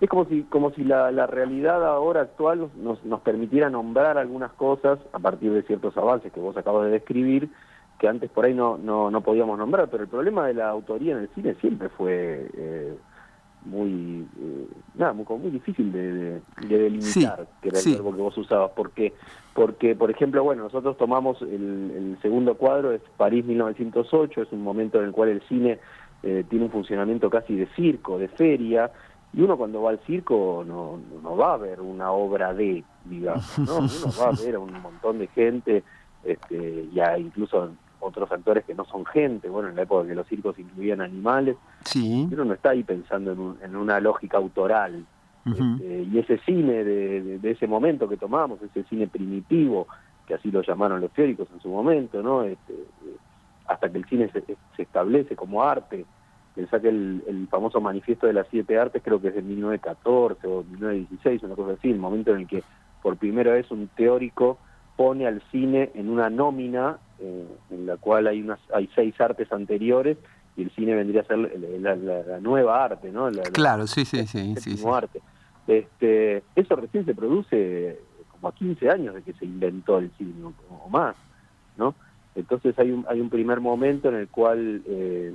es 0.00 0.08
como 0.08 0.24
si 0.24 0.44
como 0.44 0.70
si 0.70 0.82
la, 0.82 1.12
la 1.12 1.26
realidad 1.26 1.86
ahora 1.86 2.22
actual 2.22 2.70
nos, 2.76 3.04
nos 3.04 3.20
permitiera 3.20 3.68
nombrar 3.68 4.16
algunas 4.16 4.52
cosas 4.52 4.98
a 5.12 5.18
partir 5.18 5.52
de 5.52 5.62
ciertos 5.62 5.94
avances 5.98 6.32
que 6.32 6.40
vos 6.40 6.56
acabas 6.56 6.86
de 6.86 6.92
describir 6.92 7.50
que 7.98 8.08
antes 8.08 8.30
por 8.30 8.44
ahí 8.44 8.54
no, 8.54 8.76
no, 8.76 9.10
no 9.10 9.20
podíamos 9.20 9.58
nombrar, 9.58 9.88
pero 9.88 10.02
el 10.02 10.08
problema 10.08 10.46
de 10.46 10.54
la 10.54 10.68
autoría 10.68 11.12
en 11.12 11.20
el 11.20 11.28
cine 11.28 11.54
siempre 11.60 11.88
fue 11.88 12.50
eh, 12.56 12.94
muy, 13.64 14.26
eh, 14.40 14.66
nada, 14.94 15.12
muy, 15.12 15.24
muy 15.38 15.50
difícil 15.50 15.90
de, 15.92 16.40
delimitar, 16.68 17.46
que 17.62 17.68
era 17.68 17.78
el 17.78 17.92
verbo 17.92 18.14
que 18.14 18.22
vos 18.22 18.36
usabas, 18.36 18.72
porque, 18.76 19.14
porque, 19.54 19.94
por 19.94 20.10
ejemplo, 20.10 20.42
bueno, 20.44 20.64
nosotros 20.64 20.96
tomamos 20.96 21.40
el, 21.42 22.16
segundo 22.20 22.56
cuadro, 22.56 22.92
es 22.92 23.02
París 23.16 23.44
1908, 23.44 24.42
es 24.42 24.52
un 24.52 24.62
momento 24.62 24.98
en 24.98 25.06
el 25.06 25.12
cual 25.12 25.30
el 25.30 25.42
cine 25.42 25.78
eh, 26.22 26.44
tiene 26.48 26.66
un 26.66 26.70
funcionamiento 26.70 27.30
casi 27.30 27.56
de 27.56 27.66
circo, 27.74 28.18
de 28.18 28.28
feria, 28.28 28.90
y 29.32 29.40
uno 29.40 29.56
cuando 29.56 29.82
va 29.82 29.90
al 29.90 29.98
circo 30.00 30.64
no, 30.66 31.00
no 31.22 31.36
va 31.36 31.54
a 31.54 31.56
ver 31.56 31.80
una 31.80 32.12
obra 32.12 32.54
de, 32.54 32.84
digamos, 33.04 33.58
¿no? 33.58 33.78
uno 33.78 34.14
va 34.20 34.28
a 34.28 34.44
ver 34.44 34.54
a 34.56 34.58
un 34.58 34.80
montón 34.80 35.18
de 35.18 35.26
gente, 35.28 35.82
este, 36.24 36.88
ya 36.92 37.18
incluso 37.18 37.70
otros 38.00 38.30
actores 38.30 38.64
que 38.64 38.74
no 38.74 38.84
son 38.84 39.04
gente, 39.06 39.48
bueno, 39.48 39.68
en 39.68 39.76
la 39.76 39.82
época 39.82 40.06
que 40.06 40.14
los 40.14 40.26
circos 40.26 40.58
incluían 40.58 41.00
animales, 41.00 41.56
sí. 41.84 42.28
uno 42.30 42.44
no 42.44 42.54
está 42.54 42.70
ahí 42.70 42.82
pensando 42.82 43.56
en, 43.62 43.76
una 43.76 44.00
lógica 44.00 44.36
autoral. 44.36 45.04
Este, 45.46 46.06
y 46.10 46.18
ese 46.18 46.38
cine 46.38 46.84
de, 46.84 47.38
ese 47.42 47.66
momento 47.66 48.08
que 48.08 48.16
tomamos, 48.16 48.62
ese 48.62 48.82
cine 48.84 49.06
primitivo, 49.06 49.86
que 50.26 50.34
así 50.34 50.50
lo 50.50 50.62
llamaron 50.62 51.02
los 51.02 51.10
teóricos 51.12 51.48
en 51.52 51.60
su 51.60 51.68
momento, 51.68 52.22
¿no? 52.22 52.44
Este, 52.44 52.74
hasta 53.66 53.90
que 53.90 53.98
el 53.98 54.04
cine 54.06 54.30
se, 54.30 54.42
establece 54.78 55.36
como 55.36 55.62
arte. 55.62 56.06
Pensá 56.54 56.80
que 56.80 56.88
el, 56.88 57.48
famoso 57.50 57.80
manifiesto 57.80 58.26
de 58.26 58.32
las 58.32 58.46
siete 58.50 58.78
artes 58.78 59.02
creo 59.04 59.20
que 59.20 59.28
es 59.28 59.34
de 59.34 59.42
1914 59.42 60.46
o 60.46 60.64
1916, 60.64 61.42
una 61.42 61.56
cosa 61.56 61.72
así, 61.72 61.90
el 61.90 61.98
momento 61.98 62.30
en 62.32 62.42
el 62.42 62.46
que 62.46 62.62
por 63.02 63.16
primera 63.16 63.52
vez 63.52 63.70
un 63.70 63.88
teórico 63.88 64.58
pone 64.96 65.26
al 65.26 65.42
cine 65.50 65.90
en 65.94 66.08
una 66.08 66.30
nómina 66.30 66.98
eh, 67.18 67.46
en 67.70 67.86
la 67.86 67.96
cual 67.96 68.26
hay 68.26 68.42
unas 68.42 68.58
hay 68.72 68.88
seis 68.94 69.20
artes 69.20 69.50
anteriores 69.52 70.18
y 70.56 70.62
el 70.62 70.70
cine 70.70 70.94
vendría 70.94 71.22
a 71.22 71.24
ser 71.24 71.38
la, 71.38 72.40
nueva 72.40 72.84
arte, 72.84 73.10
¿no? 73.10 73.28
claro, 73.52 73.86
sí, 73.86 74.04
sí, 74.04 74.24
sí, 74.26 74.54
sí, 74.56 74.80
arte. 74.86 75.20
Este, 75.66 76.44
eso 76.54 76.76
recién 76.76 77.04
se 77.04 77.14
produce 77.14 77.98
como 78.30 78.48
a 78.48 78.54
15 78.54 78.90
años 78.90 79.14
de 79.14 79.22
que 79.22 79.32
se 79.32 79.44
inventó 79.44 79.98
el 79.98 80.12
cine 80.16 80.52
o, 80.68 80.88
más, 80.88 81.16
¿no? 81.76 81.94
Entonces 82.36 82.78
hay 82.78 82.90
un 82.90 83.04
hay 83.08 83.20
un 83.20 83.30
primer 83.30 83.60
momento 83.60 84.08
en 84.08 84.16
el 84.16 84.28
cual 84.28 84.82
eh, 84.86 85.34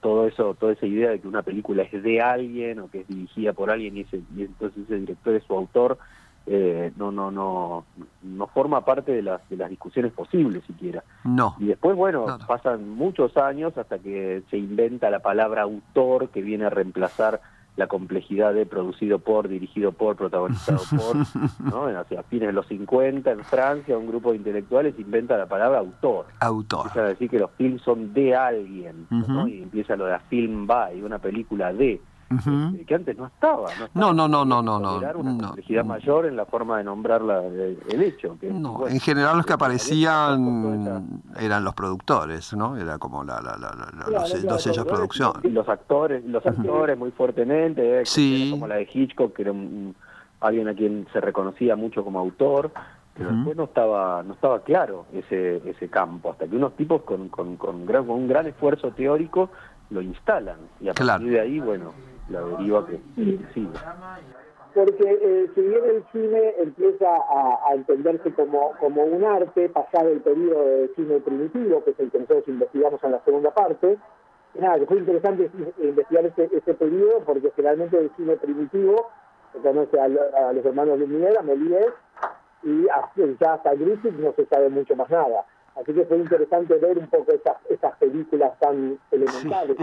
todo 0.00 0.26
eso, 0.26 0.54
toda 0.54 0.72
esa 0.72 0.86
idea 0.86 1.10
de 1.10 1.20
que 1.20 1.28
una 1.28 1.42
película 1.42 1.82
es 1.82 2.02
de 2.02 2.20
alguien 2.20 2.80
o 2.80 2.90
que 2.90 3.00
es 3.00 3.08
dirigida 3.08 3.52
por 3.52 3.70
alguien 3.70 3.96
y, 3.96 4.00
ese, 4.00 4.22
y 4.36 4.42
entonces 4.42 4.84
ese 4.84 4.96
director 4.96 5.34
es 5.34 5.44
su 5.44 5.54
autor, 5.54 5.98
eh, 6.46 6.92
no 6.96 7.12
no 7.12 7.30
no 7.30 7.84
no 8.22 8.46
forma 8.48 8.84
parte 8.84 9.12
de 9.12 9.22
las 9.22 9.48
de 9.48 9.56
las 9.56 9.70
discusiones 9.70 10.12
posibles 10.12 10.64
siquiera 10.66 11.04
no 11.24 11.54
y 11.58 11.66
después 11.66 11.96
bueno 11.96 12.38
pasan 12.46 12.88
muchos 12.88 13.36
años 13.36 13.76
hasta 13.76 13.98
que 13.98 14.42
se 14.50 14.56
inventa 14.56 15.10
la 15.10 15.20
palabra 15.20 15.62
autor 15.62 16.30
que 16.30 16.42
viene 16.42 16.64
a 16.64 16.70
reemplazar 16.70 17.40
la 17.76 17.86
complejidad 17.86 18.52
de 18.52 18.66
producido 18.66 19.18
por, 19.18 19.48
dirigido 19.48 19.92
por, 19.92 20.16
protagonizado 20.16 20.80
por, 20.90 21.16
¿no? 21.60 21.98
Hacia 21.98 22.22
fines 22.24 22.48
de 22.48 22.52
los 22.52 22.66
50 22.66 23.30
en 23.30 23.44
Francia 23.44 23.96
un 23.96 24.06
grupo 24.06 24.32
de 24.32 24.36
intelectuales 24.36 24.98
inventa 24.98 25.38
la 25.38 25.46
palabra 25.46 25.78
autor. 25.78 26.26
Autor. 26.40 26.86
Empieza 26.86 27.06
a 27.06 27.08
decir 27.08 27.30
que 27.30 27.38
los 27.38 27.50
films 27.52 27.82
son 27.82 28.12
de 28.12 28.36
alguien, 28.36 29.06
¿no? 29.10 29.48
Y 29.48 29.62
empieza 29.62 29.96
lo 29.96 30.06
de 30.06 30.18
film 30.28 30.66
by, 30.66 31.02
una 31.02 31.18
película 31.18 31.72
de. 31.72 32.00
Eh, 32.30 32.84
que 32.86 32.94
antes 32.94 33.18
no 33.18 33.26
estaba. 33.26 33.68
No, 33.94 34.12
no, 34.12 34.28
no, 34.28 34.44
no, 34.44 34.62
no, 34.62 34.78
no. 34.78 34.98
una 35.16 35.46
complejidad 35.46 35.84
mayor 35.84 36.26
en 36.26 36.36
la 36.36 36.46
forma 36.46 36.78
de 36.78 36.84
nombrar 36.84 37.22
el, 37.22 38.02
hecho. 38.02 38.36
no, 38.42 38.86
en 38.86 39.00
general 39.00 39.36
los 39.36 39.46
que 39.46 39.54
aparecían 39.54 41.22
eran 41.38 41.64
los 41.64 41.74
productores, 41.74 42.54
¿no? 42.54 42.76
Era 42.76 42.98
como 42.98 43.24
la, 43.24 43.40
la, 43.40 43.56
los, 44.08 44.62
sellos 44.62 44.84
de 44.84 44.84
producción. 44.84 45.32
Y 45.42 45.48
los 45.48 45.68
actores, 45.68 46.24
los 46.24 46.46
actores 46.46 46.96
muy 46.96 47.10
fuertemente, 47.10 48.02
eh, 48.02 48.50
como 48.50 48.68
la 48.68 48.76
de 48.76 48.88
Hitchcock, 48.92 49.34
que 49.34 49.42
era 49.42 49.52
alguien 50.40 50.68
a 50.68 50.74
quien 50.74 51.06
se 51.12 51.20
reconocía 51.20 51.74
mucho 51.74 52.04
como 52.04 52.20
autor 52.20 52.70
pero 53.12 53.32
después 53.32 53.56
no 53.56 53.64
estaba 53.64 54.22
no 54.22 54.32
estaba 54.32 54.60
claro 54.60 55.04
ese 55.12 55.56
ese 55.68 55.88
campo 55.88 56.30
hasta 56.30 56.46
que 56.46 56.56
unos 56.56 56.74
tipos 56.76 57.02
con 57.02 57.28
con, 57.28 57.56
con, 57.56 57.84
gran, 57.84 58.06
con 58.06 58.16
un 58.16 58.28
gran 58.28 58.46
esfuerzo 58.46 58.92
teórico 58.92 59.50
lo 59.90 60.00
instalan 60.00 60.56
y 60.80 60.88
a 60.88 60.94
partir 60.94 61.30
de 61.30 61.40
ahí 61.40 61.60
bueno 61.60 61.92
la 62.30 62.40
deriva 62.42 62.86
que, 62.86 63.00
sigue. 63.54 63.70
Porque 64.74 65.04
eh, 65.04 65.50
si 65.54 65.60
bien 65.62 65.80
el 65.84 66.04
cine 66.12 66.54
empieza 66.60 67.06
a, 67.08 67.74
entenderse 67.74 68.32
como, 68.32 68.72
como 68.78 69.02
un 69.02 69.24
arte, 69.24 69.68
pasado 69.68 70.08
el 70.10 70.20
periodo 70.20 70.64
de 70.64 70.88
cine 70.94 71.18
primitivo, 71.20 71.82
que 71.82 71.90
es 71.90 72.00
el 72.00 72.10
que 72.10 72.20
nosotros 72.20 72.46
investigamos 72.46 73.02
en 73.02 73.12
la 73.12 73.24
segunda 73.24 73.50
parte, 73.52 73.98
nada, 74.54 74.78
fue 74.86 74.98
interesante 74.98 75.50
investigar 75.78 76.26
ese, 76.26 76.48
ese 76.52 76.74
periodo 76.74 77.20
porque 77.26 77.50
generalmente 77.56 77.98
el 77.98 78.10
cine 78.16 78.36
primitivo 78.36 79.10
se 79.52 79.58
conoce 79.58 79.98
a, 80.00 80.08
los 80.08 80.64
hermanos 80.64 80.98
Lumière, 80.98 81.36
a 81.38 81.42
Méliès, 81.42 81.92
y 82.62 82.84
ya 83.40 83.54
hasta 83.54 83.74
Griffith 83.74 84.14
no 84.14 84.32
se 84.32 84.46
sabe 84.46 84.68
mucho 84.68 84.94
más 84.94 85.10
nada. 85.10 85.44
Así 85.76 85.94
que 85.94 86.04
fue 86.04 86.18
interesante 86.18 86.74
ver 86.74 86.98
un 86.98 87.06
poco 87.06 87.32
esas, 87.32 87.56
esas 87.68 87.96
películas 87.96 88.58
tan 88.58 88.98
elementales. 89.10 89.76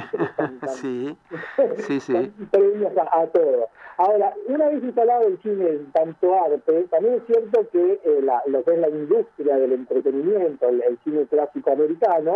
sí, 0.67 1.17
sí, 1.77 1.99
sí. 1.99 2.15
a, 2.97 3.21
a, 3.21 3.27
todo. 3.27 3.67
Ahora, 3.97 4.33
una 4.47 4.69
vez 4.69 4.83
instalado 4.83 5.27
el 5.27 5.41
cine 5.41 5.69
en 5.69 5.91
tanto 5.91 6.35
arte, 6.35 6.83
también 6.91 7.15
es 7.15 7.23
cierto 7.25 7.67
que 7.71 7.99
eh, 8.03 8.21
la, 8.21 8.43
lo 8.45 8.63
que 8.63 8.73
es 8.73 8.79
la 8.79 8.89
industria 8.89 9.55
del 9.55 9.71
entretenimiento, 9.73 10.67
el, 10.69 10.99
cine 11.03 11.25
clásico 11.25 11.71
americano, 11.71 12.33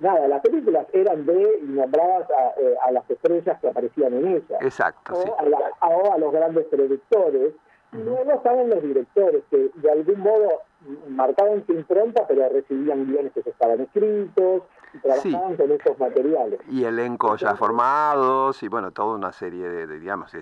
nada, 0.00 0.26
las 0.26 0.40
películas 0.40 0.86
eran 0.92 1.26
de 1.26 1.60
y 1.62 1.66
nombradas 1.66 2.28
a, 2.30 2.60
eh, 2.60 2.76
a, 2.86 2.90
las 2.90 3.08
estrellas 3.08 3.60
que 3.60 3.68
aparecían 3.68 4.14
en 4.14 4.26
ellas. 4.26 4.62
Exacto. 4.62 5.14
O, 5.14 5.36
a, 5.80 5.88
o 5.88 6.12
a 6.12 6.18
los 6.18 6.32
grandes 6.32 6.64
productores. 6.66 7.52
Y 7.92 7.98
luego 7.98 8.32
estaban 8.32 8.68
los 8.68 8.82
directores 8.82 9.44
que 9.48 9.70
de 9.74 9.90
algún 9.90 10.20
modo 10.20 10.62
marcaban 11.08 11.64
su 11.66 11.72
impronta, 11.72 12.26
pero 12.26 12.48
recibían 12.48 13.06
guiones 13.06 13.32
que 13.32 13.40
estaban 13.40 13.80
escritos 13.80 14.62
y 14.92 14.98
trabajaban 14.98 15.56
con 15.56 15.72
esos 15.72 15.98
materiales. 15.98 16.60
Y 16.70 16.84
elencos 16.84 17.40
ya 17.40 17.56
formados 17.56 18.62
y 18.62 18.68
bueno, 18.68 18.92
toda 18.92 19.16
una 19.16 19.32
serie 19.32 19.68
de, 19.68 19.98
digamos, 19.98 20.32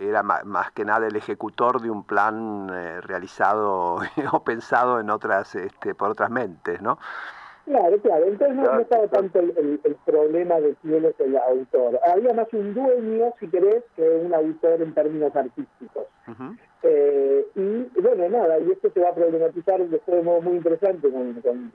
era 0.00 0.22
más, 0.22 0.70
que 0.72 0.84
nada 0.84 1.06
el 1.06 1.16
ejecutor 1.16 1.80
de 1.80 1.90
un 1.90 2.04
plan 2.04 2.68
eh, 2.72 3.00
realizado 3.00 3.98
o 4.32 4.44
pensado 4.44 5.00
en 5.00 5.10
otras, 5.10 5.54
este, 5.54 5.94
por 5.94 6.10
otras 6.10 6.30
mentes, 6.30 6.80
¿no? 6.80 6.98
Claro, 7.68 7.98
claro. 7.98 8.24
Entonces 8.24 8.56
no, 8.56 8.80
estaba 8.80 9.06
tanto 9.08 9.40
el, 9.40 9.80
problema 10.06 10.58
de 10.58 10.74
quién 10.80 11.04
es 11.04 11.20
el 11.20 11.36
autor. 11.36 12.00
Había 12.10 12.32
más 12.32 12.50
un 12.54 12.72
dueño, 12.72 13.34
si 13.38 13.48
querés, 13.48 13.84
que 13.94 14.08
un 14.08 14.32
autor 14.32 14.80
en 14.80 14.94
términos 14.94 15.36
artísticos. 15.36 16.06
eh, 16.82 17.46
y 17.54 17.67
bueno, 18.08 18.38
nada, 18.38 18.58
y 18.58 18.70
esto 18.70 18.90
se 18.90 19.00
va 19.00 19.10
a 19.10 19.14
problematizar 19.14 19.86
de 19.86 20.22
modo 20.22 20.40
muy 20.40 20.56
interesante 20.56 21.08
con, 21.10 21.72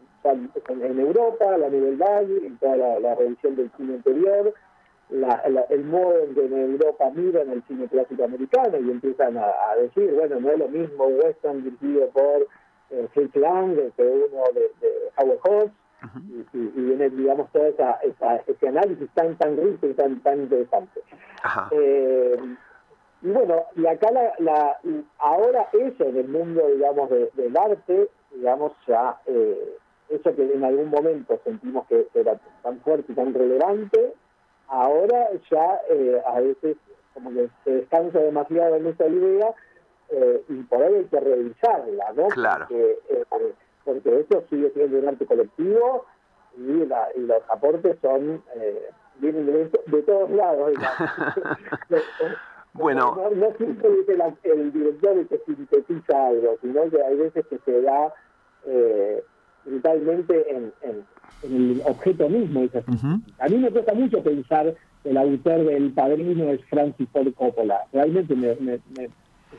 en 0.81 0.99
Europa, 0.99 1.57
la 1.57 1.69
nivel 1.69 1.97
Valle, 1.97 2.47
y 2.47 2.49
toda 2.51 2.99
la, 2.99 3.15
revisión 3.15 3.55
del 3.55 3.71
cine 3.77 3.95
anterior, 3.95 4.53
el 5.09 5.83
modo 5.85 6.19
en 6.23 6.33
que 6.33 6.45
en 6.45 6.53
Europa 6.53 7.11
miran 7.13 7.51
el 7.51 7.63
cine 7.63 7.87
clásico 7.87 8.23
americano 8.23 8.77
y 8.79 8.89
empiezan 8.89 9.37
a, 9.37 9.75
decir, 9.77 10.11
bueno, 10.13 10.39
no 10.39 10.49
es 10.49 10.57
lo 10.57 10.67
mismo 10.67 11.05
western 11.05 11.63
dirigido 11.63 12.09
por 12.09 12.47
eh, 12.89 13.07
Fritz 13.13 13.35
Lang 13.35 13.75
que 13.75 14.03
uno 14.03 14.43
de, 14.53 14.71
de 14.81 14.93
Howard 15.17 15.39
Hawks, 15.43 15.73
y, 16.53 16.57
viene, 16.81 17.09
digamos, 17.11 17.49
todo 17.51 17.65
esa, 17.65 17.99
ese 18.47 18.67
análisis 18.67 19.09
tan 19.13 19.37
tan 19.37 19.55
rico 19.55 19.87
y 19.87 19.93
tan 19.93 20.21
tan 20.21 20.41
interesante. 20.41 21.01
Eh, 21.71 22.37
y 23.23 23.31
bueno, 23.31 23.63
y 23.75 23.85
acá 23.87 24.11
la, 24.11 24.33
la, 24.39 24.79
ahora 25.19 25.69
eso 25.73 26.03
en 26.03 26.17
el 26.17 26.27
mundo, 26.27 26.67
digamos, 26.67 27.09
del 27.09 27.57
arte, 27.57 28.09
digamos, 28.35 28.73
ya 28.87 29.19
eh, 29.25 29.77
eso 30.09 30.35
que 30.35 30.53
en 30.53 30.63
algún 30.63 30.89
momento 30.89 31.39
sentimos 31.43 31.87
que 31.87 32.07
era 32.13 32.37
tan 32.61 32.79
fuerte 32.81 33.11
y 33.11 33.15
tan 33.15 33.33
relevante, 33.33 34.13
ahora 34.67 35.29
ya 35.49 35.81
eh, 35.89 36.21
a 36.25 36.39
veces 36.39 36.77
como 37.13 37.31
que 37.31 37.49
se 37.63 37.71
descansa 37.71 38.19
demasiado 38.19 38.75
en 38.75 38.87
esa 38.87 39.07
idea 39.07 39.53
y 40.47 40.61
por 40.63 40.83
ahí 40.83 40.93
hay 40.93 41.05
que 41.05 41.19
revisarla, 41.19 42.13
¿no? 42.15 42.27
Claro 42.27 42.67
porque 43.83 44.19
eso 44.19 44.43
sigue 44.49 44.71
siendo 44.71 44.99
un 44.99 45.07
arte 45.07 45.25
colectivo 45.25 46.05
y, 46.57 46.85
los 47.19 47.49
aportes 47.49 47.97
son 48.01 48.43
eh, 48.55 48.89
vienen 49.17 49.45
de, 49.47 50.01
todos 50.03 50.29
lados. 50.31 50.73
bueno. 52.73 53.15
No, 53.35 53.47
siempre 53.57 53.89
es 53.89 54.43
el, 54.43 54.73
director 54.73 55.17
el 55.17 55.27
que 55.27 55.39
sintetiza 55.45 56.27
algo, 56.27 56.57
sino 56.61 56.89
que 56.89 57.01
hay 57.01 57.17
veces 57.17 57.45
que 57.47 57.59
se 57.65 57.81
da 57.81 58.13
eh, 58.65 59.23
brutalmente 59.65 60.55
en, 60.55 60.73
en, 60.81 61.05
el 61.43 61.81
objeto 61.85 62.29
mismo. 62.29 62.61
A 63.39 63.47
mí 63.49 63.57
me 63.57 63.71
cuesta 63.71 63.93
mucho 63.93 64.23
pensar 64.23 64.73
que 65.03 65.09
el 65.09 65.17
autor 65.17 65.65
del 65.65 65.91
Padrino 65.91 66.49
es 66.51 66.63
Francis 66.65 67.07
Ford 67.11 67.33
Coppola. 67.33 67.81
Realmente 67.91 68.35
me, 68.35 68.55
me 68.55 68.79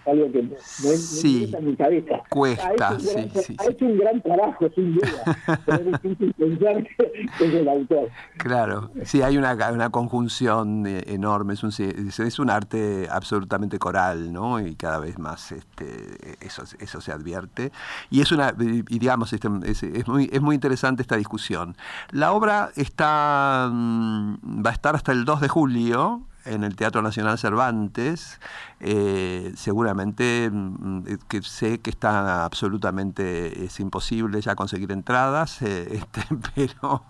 es 0.00 0.08
algo 0.08 0.30
que 0.32 0.42
no, 0.42 0.56
sí, 0.58 1.50
en 1.56 1.66
mi 1.66 1.76
cabeza. 1.76 2.22
Cuesta, 2.28 2.88
ha 2.88 2.98
sí, 2.98 3.30
sí, 3.34 3.56
ha 3.58 3.70
hecho 3.70 3.86
un 3.86 3.98
gran 3.98 4.20
trabajo, 4.22 4.68
sin 4.74 4.94
duda, 4.94 5.38
pero 5.66 5.78
es 5.78 6.02
difícil 6.02 6.34
pensar 6.34 6.84
que, 6.84 7.44
es 7.44 7.54
el 7.54 7.68
autor. 7.68 8.08
Claro, 8.38 8.90
sí, 9.04 9.22
hay 9.22 9.36
una, 9.36 9.54
una 9.72 9.90
conjunción 9.90 10.86
enorme, 10.86 11.54
es 11.54 11.62
un, 11.62 11.70
es 11.70 12.38
un 12.38 12.50
arte 12.50 13.08
absolutamente 13.10 13.78
coral, 13.78 14.32
¿no? 14.32 14.60
Y 14.60 14.74
cada 14.74 14.98
vez 14.98 15.18
más 15.18 15.52
este, 15.52 16.36
eso, 16.40 16.64
eso 16.78 17.00
se 17.00 17.12
advierte. 17.12 17.72
Y 18.10 18.20
es 18.20 18.32
una, 18.32 18.54
y 18.58 18.98
digamos, 18.98 19.32
este, 19.32 19.48
es, 19.64 19.82
es, 19.82 20.08
muy, 20.08 20.28
es 20.32 20.40
muy 20.40 20.54
interesante 20.54 21.02
esta 21.02 21.16
discusión. 21.16 21.76
La 22.10 22.32
obra 22.32 22.70
está, 22.76 23.70
mm, 23.72 24.64
va 24.64 24.70
a 24.70 24.72
estar 24.72 24.94
hasta 24.94 25.12
el 25.12 25.24
2 25.24 25.40
de 25.40 25.48
julio 25.48 26.22
en 26.44 26.64
el 26.64 26.76
Teatro 26.76 27.02
Nacional 27.02 27.38
Cervantes, 27.38 28.40
eh, 28.80 29.52
seguramente 29.56 30.50
mm, 30.52 31.04
que 31.28 31.42
sé 31.42 31.80
que 31.80 31.90
está 31.90 32.44
absolutamente, 32.44 33.64
es 33.64 33.80
imposible 33.80 34.40
ya 34.40 34.54
conseguir 34.54 34.92
entradas, 34.92 35.62
eh, 35.62 35.88
este, 35.96 36.22
pero 36.54 37.02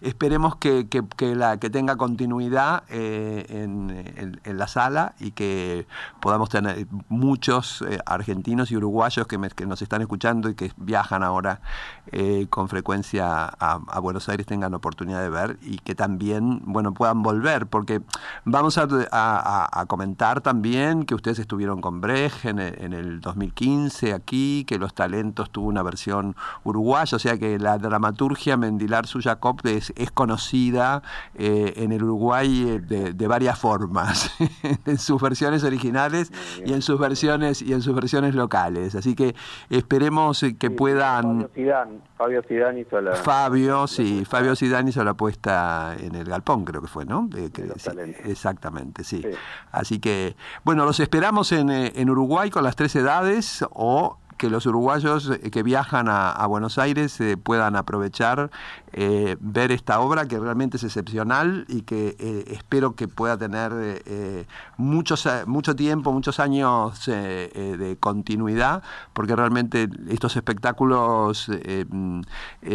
esperemos 0.00 0.56
que, 0.56 0.86
la, 1.34 1.58
que 1.58 1.70
tenga 1.70 1.96
continuidad 1.96 2.84
eh, 2.88 3.46
en, 3.48 4.40
la 4.44 4.68
sala 4.68 5.14
y 5.18 5.32
que 5.32 5.86
podamos 6.20 6.48
tener 6.48 6.86
muchos 7.08 7.84
argentinos 8.06 8.70
y 8.70 8.76
uruguayos 8.76 9.26
que, 9.26 9.38
que, 9.54 9.66
nos 9.66 9.82
están 9.82 10.00
escuchando 10.02 10.48
y 10.48 10.54
que 10.54 10.72
viajan 10.76 11.22
ahora 11.22 11.60
con 12.48 12.68
frecuencia 12.68 13.44
a, 13.44 13.80
a 13.86 14.00
Buenos 14.00 14.28
Aires 14.28 14.46
tengan 14.46 14.72
oportunidad 14.74 15.20
de 15.20 15.28
ver 15.28 15.58
y 15.62 15.78
que 15.78 15.94
también 15.94 16.62
bueno, 16.64 16.94
puedan 16.94 17.22
volver, 17.22 17.66
porque 17.66 18.02
vamos 18.44 18.75
a, 18.78 19.84
comentar 19.88 20.40
también 20.40 21.04
que 21.04 21.14
ustedes 21.14 21.38
estuvieron 21.38 21.80
con 21.80 22.00
Brecht 22.00 22.44
en 22.44 22.58
el, 22.58 23.20
2015 23.20 24.12
aquí, 24.12 24.64
que 24.66 24.78
Los 24.78 24.94
Talentos 24.94 25.50
tuvo 25.50 25.68
una 25.68 25.82
versión 25.82 26.36
uruguaya, 26.64 27.16
o 27.16 27.18
sea 27.18 27.38
que 27.38 27.58
la 27.58 27.78
dramaturgia 27.78 28.56
Mendilar 28.56 29.06
Suyacob 29.06 29.60
es, 29.64 29.92
es 29.96 30.10
conocida 30.10 31.02
eh, 31.34 31.74
en 31.76 31.92
el 31.92 32.02
Uruguay 32.02 32.80
eh, 32.90 33.12
de, 33.12 33.26
varias 33.26 33.58
formas, 33.58 34.30
en 34.86 34.98
sus 34.98 35.20
versiones 35.20 35.64
originales 35.64 36.32
y 36.64 36.72
en 36.72 36.82
sus 36.82 36.98
versiones 36.98 37.62
y 37.62 37.72
en 37.72 37.82
sus 37.82 37.94
versiones 37.94 38.34
locales. 38.34 38.94
Así 38.94 39.14
que 39.14 39.34
esperemos 39.70 40.44
que 40.58 40.70
puedan. 40.70 41.48
Fabio 42.16 42.42
Sidán 42.48 42.78
hizo 42.78 43.00
la. 43.00 43.14
Fabio, 43.14 43.86
sí, 43.86 44.24
Fabio 44.24 44.56
Sidán 44.56 44.88
hizo 44.88 45.04
la 45.04 45.14
puesta 45.14 45.96
en 45.98 46.14
el 46.14 46.24
galpón, 46.24 46.64
creo 46.64 46.80
que 46.80 46.88
fue, 46.88 47.04
¿no? 47.04 47.28
exactamente 48.24 48.65
sí. 49.04 49.22
Así 49.72 49.98
que, 49.98 50.36
bueno, 50.64 50.84
los 50.84 51.00
esperamos 51.00 51.52
en, 51.52 51.70
eh, 51.70 51.92
en 51.96 52.10
Uruguay 52.10 52.50
con 52.50 52.64
las 52.64 52.76
tres 52.76 52.94
edades 52.96 53.64
o 53.70 54.18
que 54.36 54.50
los 54.50 54.66
uruguayos 54.66 55.30
eh, 55.30 55.50
que 55.50 55.62
viajan 55.62 56.06
a, 56.08 56.46
Buenos 56.46 56.78
Aires 56.78 57.20
eh, 57.20 57.36
puedan 57.36 57.76
aprovechar, 57.76 58.50
eh, 58.92 59.36
ver 59.40 59.72
esta 59.72 60.00
obra 60.00 60.26
que 60.28 60.38
realmente 60.38 60.76
es 60.76 60.84
excepcional 60.84 61.64
y 61.68 61.82
que 61.82 62.16
espero 62.48 62.94
que 62.94 63.08
pueda 63.08 63.36
tener 63.36 64.02
muchos, 64.76 65.28
mucho 65.46 65.76
tiempo, 65.76 66.12
muchos 66.12 66.40
años 66.40 67.04
de 67.04 67.96
continuidad, 68.00 68.82
porque 69.12 69.36
realmente 69.36 69.88
estos 70.08 70.36
espectáculos 70.36 71.50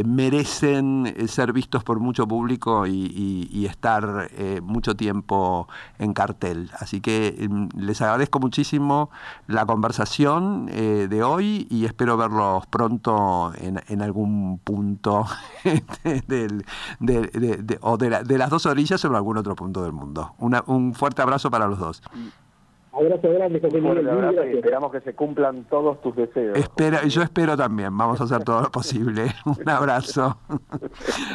merecen 0.05 1.15
ser 1.27 1.53
vistos 1.53 1.83
por 1.83 1.99
mucho 1.99 2.27
público 2.27 2.85
y, 2.85 3.65
estar 3.65 4.29
mucho 4.61 4.95
tiempo 4.95 5.67
en 5.97 6.13
cartel. 6.13 6.71
Así 6.77 6.99
que 6.99 7.47
mm, 7.49 7.79
les 7.79 8.01
agradezco 8.01 8.39
muchísimo 8.39 9.09
la 9.47 9.65
conversación 9.65 10.65
de 10.65 11.23
hoy 11.23 11.50
y 11.69 11.85
espero 11.85 12.17
verlos 12.17 12.65
pronto 12.67 13.51
en, 13.55 14.01
algún 14.01 14.59
punto 14.59 15.25
de, 16.27 16.63
o 17.81 17.97
de, 17.97 18.37
las 18.37 18.49
dos 18.49 18.65
orillas 18.65 19.03
o 19.05 19.07
en 19.07 19.15
algún 19.15 19.37
otro 19.37 19.55
punto 19.55 19.83
del 19.83 19.93
mundo. 19.93 20.33
un 20.39 20.93
fuerte 20.93 21.21
abrazo 21.21 21.49
para 21.49 21.67
los 21.67 21.79
dos. 21.79 22.01
Abrazo 22.93 23.31
grande, 23.31 23.61
Esperamos 24.53 24.91
que 24.91 24.99
se 24.99 25.13
cumplan 25.13 25.63
todos 25.69 26.01
tus 26.01 26.13
deseos. 26.13 26.57
Espera, 26.57 27.05
yo 27.05 27.21
espero 27.21 27.55
también. 27.55 27.97
Vamos 27.97 28.19
a 28.19 28.25
hacer 28.25 28.43
todo 28.43 28.61
lo 28.63 28.69
posible. 28.69 29.27
Un 29.45 29.69
abrazo. 29.69 30.37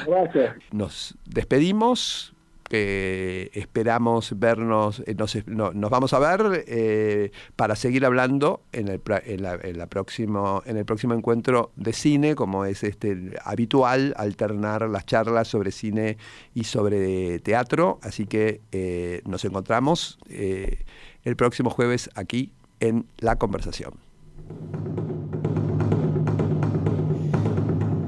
Gracias. 0.07 0.57
Nos 0.71 1.17
despedimos 1.25 2.36
esperamos 2.71 4.39
vernos, 4.39 5.03
nos, 5.47 5.91
vamos 5.91 6.13
a 6.13 6.19
ver 6.19 7.33
para 7.57 7.77
seguir 7.77 8.05
hablando 8.05 8.63
en 8.73 8.89
el, 8.89 9.01
próximo, 9.01 10.63
en 10.67 10.77
el 10.77 10.85
próximo 10.85 11.15
encuentro 11.15 11.73
de 11.77 11.93
cine, 11.93 12.35
como 12.35 12.65
es 12.65 12.83
este 12.83 13.35
habitual, 13.45 14.15
alternar 14.17 14.89
las 14.89 15.07
charlas 15.07 15.49
sobre 15.49 15.71
cine 15.71 16.19
y 16.55 16.65
sobre 16.65 17.39
teatro. 17.41 17.99
Así 18.03 18.27
que 18.27 19.23
nos 19.27 19.45
encontramos 19.45 20.19
el 20.29 21.37
próximo 21.37 21.71
jueves 21.71 22.11
aquí 22.15 22.53
en 22.81 23.07
La 23.19 23.37
Conversación. 23.37 23.95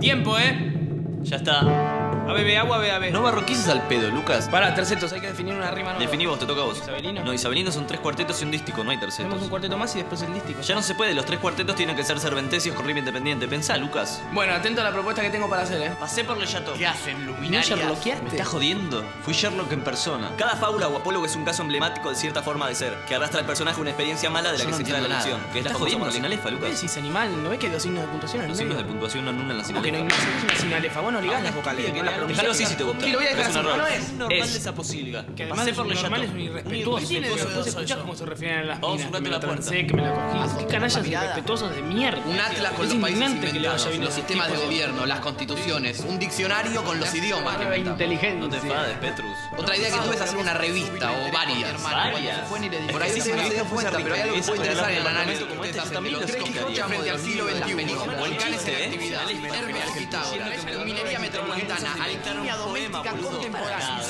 Tiempo, 0.01 0.38
¿eh? 0.38 1.21
Ya 1.23 1.37
está. 1.37 1.88
A 2.29 2.35
bebé 2.35 2.59
agua, 2.59 2.77
a 2.77 2.99
ver. 2.99 3.11
No 3.11 3.23
barroquices 3.23 3.69
al 3.69 3.88
pedo, 3.88 4.11
Lucas. 4.11 4.49
Para, 4.51 4.75
tercetos, 4.75 5.11
hay 5.14 5.21
que 5.23 5.29
definir 5.29 5.55
una 5.55 5.71
rima 5.71 5.95
nueva. 5.95 5.99
Definí 5.99 6.27
vos, 6.27 6.38
te 6.38 6.45
toca 6.45 6.61
a 6.61 6.64
vos. 6.64 6.77
¿Isabelino? 6.77 7.25
No, 7.25 7.33
Isabelino 7.33 7.73
son 7.73 7.87
tres 7.87 8.01
cuartetos 8.01 8.38
y 8.43 8.45
un 8.45 8.51
dístico, 8.51 8.85
no 8.85 8.91
hay 8.91 8.99
tercetos. 8.99 9.25
Tenemos 9.25 9.45
un 9.45 9.49
cuarteto 9.49 9.79
más 9.79 9.95
y 9.95 10.01
después 10.01 10.21
el 10.21 10.35
dístico. 10.35 10.61
Ya 10.61 10.75
no 10.75 10.83
se 10.83 10.95
puede, 10.95 11.14
los 11.14 11.25
tres 11.25 11.41
cuartetos 11.41 11.75
tienen 11.75 11.97
que 11.97 12.05
ser 12.05 12.21
serventesios 12.21 12.77
con 12.77 12.85
rima 12.85 12.99
independiente. 12.99 13.49
Pensá, 13.49 13.79
Lucas. 13.79 14.23
Bueno, 14.35 14.53
atento 14.53 14.83
a 14.83 14.85
la 14.85 14.93
propuesta 14.93 15.23
que 15.23 15.31
tengo 15.31 15.49
para 15.49 15.62
hacer, 15.62 15.81
¿eh? 15.81 15.93
Pasé 15.99 16.23
por 16.23 16.37
Le 16.37 16.47
Chateau. 16.47 16.77
¿Qué 16.77 16.87
hacen, 16.87 17.25
luminarias? 17.25 17.71
¿No 17.81 18.23
¿Me 18.23 18.29
estás 18.29 18.47
jodiendo? 18.47 19.03
Fui 19.23 19.33
Sherlock 19.33 19.73
en 19.73 19.81
persona. 19.81 20.31
Cada 20.37 20.55
fábula 20.57 20.88
o 20.88 20.99
apólogo 20.99 21.25
es 21.25 21.35
un 21.35 21.47
caso 21.47 21.62
emblemático 21.62 22.11
de 22.11 22.17
cierta 22.17 22.43
forma 22.43 22.69
de 22.69 22.75
ser, 22.75 22.95
que 23.09 23.14
arrastra 23.14 23.41
al 23.41 23.47
personaje 23.47 23.81
una 23.81 23.91
experiencia 23.91 24.29
mala 24.29 24.53
de 24.53 24.59
la 24.59 24.67
que 24.67 24.75
se 24.75 24.83
extrae 24.83 25.01
la 25.01 25.09
lección. 25.09 25.41
¿Qué 25.51 25.61
estás 25.61 25.73
jodiendo 25.73 26.05
la 26.05 26.12
sinalefa, 26.12 26.51
Lucas? 26.51 26.69
¿Qué 26.69 26.75
decís, 26.75 26.95
animal? 26.99 27.43
¿No 27.43 27.49
ves 27.49 27.59
que 27.59 27.67
hay 27.69 27.73
dos 27.73 27.83
signos 27.83 28.03
de 28.03 28.09
puntuación 28.09 28.43
en 28.43 28.49
Los 28.49 28.59
signos 28.59 28.77
de 28.77 28.85
puntuación 28.85 29.25
no 29.25 29.31
anulan 29.31 29.57
la 29.57 29.64
sinalefa. 29.64 29.81
Porque 29.81 29.93
no 29.93 29.99
hay 29.99 30.45
una 30.45 30.61
sinalefa. 30.61 31.01
Vos 31.01 31.12
no 31.14 31.21
ligás 31.23 31.43
las 31.43 31.55
vocales. 31.55 31.87
Déjalo 32.27 32.51
así 32.51 32.67
si 32.67 32.75
te 32.75 32.85
gusta. 32.85 33.05
Sí, 33.05 33.13
lo 33.13 33.19
voy 33.19 33.27
a 33.27 33.31
dejar 33.31 33.51
así. 33.51 33.59
No 33.59 33.87
es 33.87 34.13
normal 34.13 34.53
de 34.53 34.59
esa 34.59 34.75
posibilidad. 34.75 35.27
Que 35.35 35.45
además 35.45 35.67
de 35.67 35.75
por 35.75 35.87
normal 35.87 36.23
es 36.23 36.31
un 36.31 36.41
irrespetuoso. 36.41 37.09
¿Tiene 37.09 37.29
escuchás 37.29 37.99
cómo 37.99 38.15
se 38.15 38.27
refieren 38.27 38.59
a 38.61 38.65
las 38.65 38.81
Vamos, 38.81 39.05
minas? 39.05 39.21
Me 39.21 39.31
la 39.31 39.41
trancé, 39.41 39.87
que 39.87 39.95
me 39.95 40.03
la 40.03 40.15
cogí. 40.15 40.59
Qué 40.59 40.67
canallas 40.67 41.07
irrespetuosos 41.07 41.75
de 41.75 41.83
mierda. 41.83 42.23
Un 42.27 42.39
atlas 42.39 42.73
con 42.73 42.89
los 42.89 42.97
países 42.97 43.31
inventados, 43.31 43.99
los 43.99 44.15
sistemas 44.15 44.51
de 44.51 44.57
gobierno, 44.57 45.07
las 45.07 45.21
constituciones, 45.21 46.01
un 46.01 46.19
diccionario 46.19 46.83
con 46.85 46.99
los 46.99 47.15
idiomas 47.15 47.57
que 47.57 47.79
Inteligente. 47.79 48.41
No 48.41 48.49
te 48.49 48.57
enfades, 48.57 48.97
Petrus. 48.99 49.37
Otra 49.59 49.77
idea 49.77 49.90
que 49.90 49.99
tuve 49.99 50.14
es 50.14 50.21
hacer 50.21 50.37
una 50.37 50.55
revista 50.55 51.12
o 51.12 51.33
varias. 51.33 51.83
Varias. 51.83 52.49
Por 52.90 53.03
ahí 53.03 53.21
se 53.21 53.35
me 53.35 53.51
dio 53.51 53.64
cuenta, 53.64 53.99
pero 53.99 54.14
hay 54.14 54.21
algo 54.21 54.37
que 54.37 54.42
puede 54.42 54.59
interesar 54.59 54.90
en 54.90 54.99
el 54.99 55.07
análisis 55.07 55.44
que 55.47 55.53
ustedes 55.53 55.79
hacen. 55.79 56.12
Los 56.12 56.27
tres 56.27 56.42
Quijotes 56.42 56.85
frente 56.85 57.11
al 57.11 57.18
siglo 57.18 57.49
XXI. 57.49 57.94
Volcanes 58.18 58.68
en 58.68 58.85
actividad. 58.85 59.31
Hermes 59.31 59.90
Pitágoras. 59.97 60.85
Minería 60.85 61.18
metropolitana. 61.18 61.97
Alquimia 62.01 62.57
doméstica 62.57 63.11
contemporánea. 63.11 64.01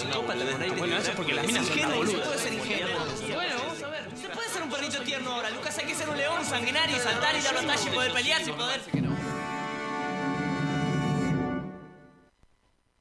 Bueno, 0.76 0.96
eso 0.98 1.10
es 1.10 1.16
porque 1.16 1.34
las 1.34 1.46
minas 1.46 1.66
son 1.66 1.94
boludas. 1.94 2.26
puede 2.26 2.38
ser 2.38 2.52
ingenuo. 2.52 3.06
Bueno, 3.34 3.54
vamos 3.58 3.82
a 3.82 3.88
ver. 3.88 4.08
Se 4.20 4.28
puede 4.28 4.48
ser 4.48 4.62
un 4.62 4.70
perrito 4.70 5.00
tierno 5.02 5.32
ahora. 5.32 5.50
Lucas, 5.50 5.78
hay 5.78 5.86
que 5.86 5.94
ser 5.94 6.08
un 6.08 6.16
león 6.16 6.44
sanguinario, 6.44 6.96
saltar 7.02 7.34
y 7.36 7.40
dar 7.40 7.54
batalla 7.54 7.90
y 7.90 7.94
poder 7.94 8.12
pelear 8.12 8.42
y 8.42 8.52
poder... 8.52 8.80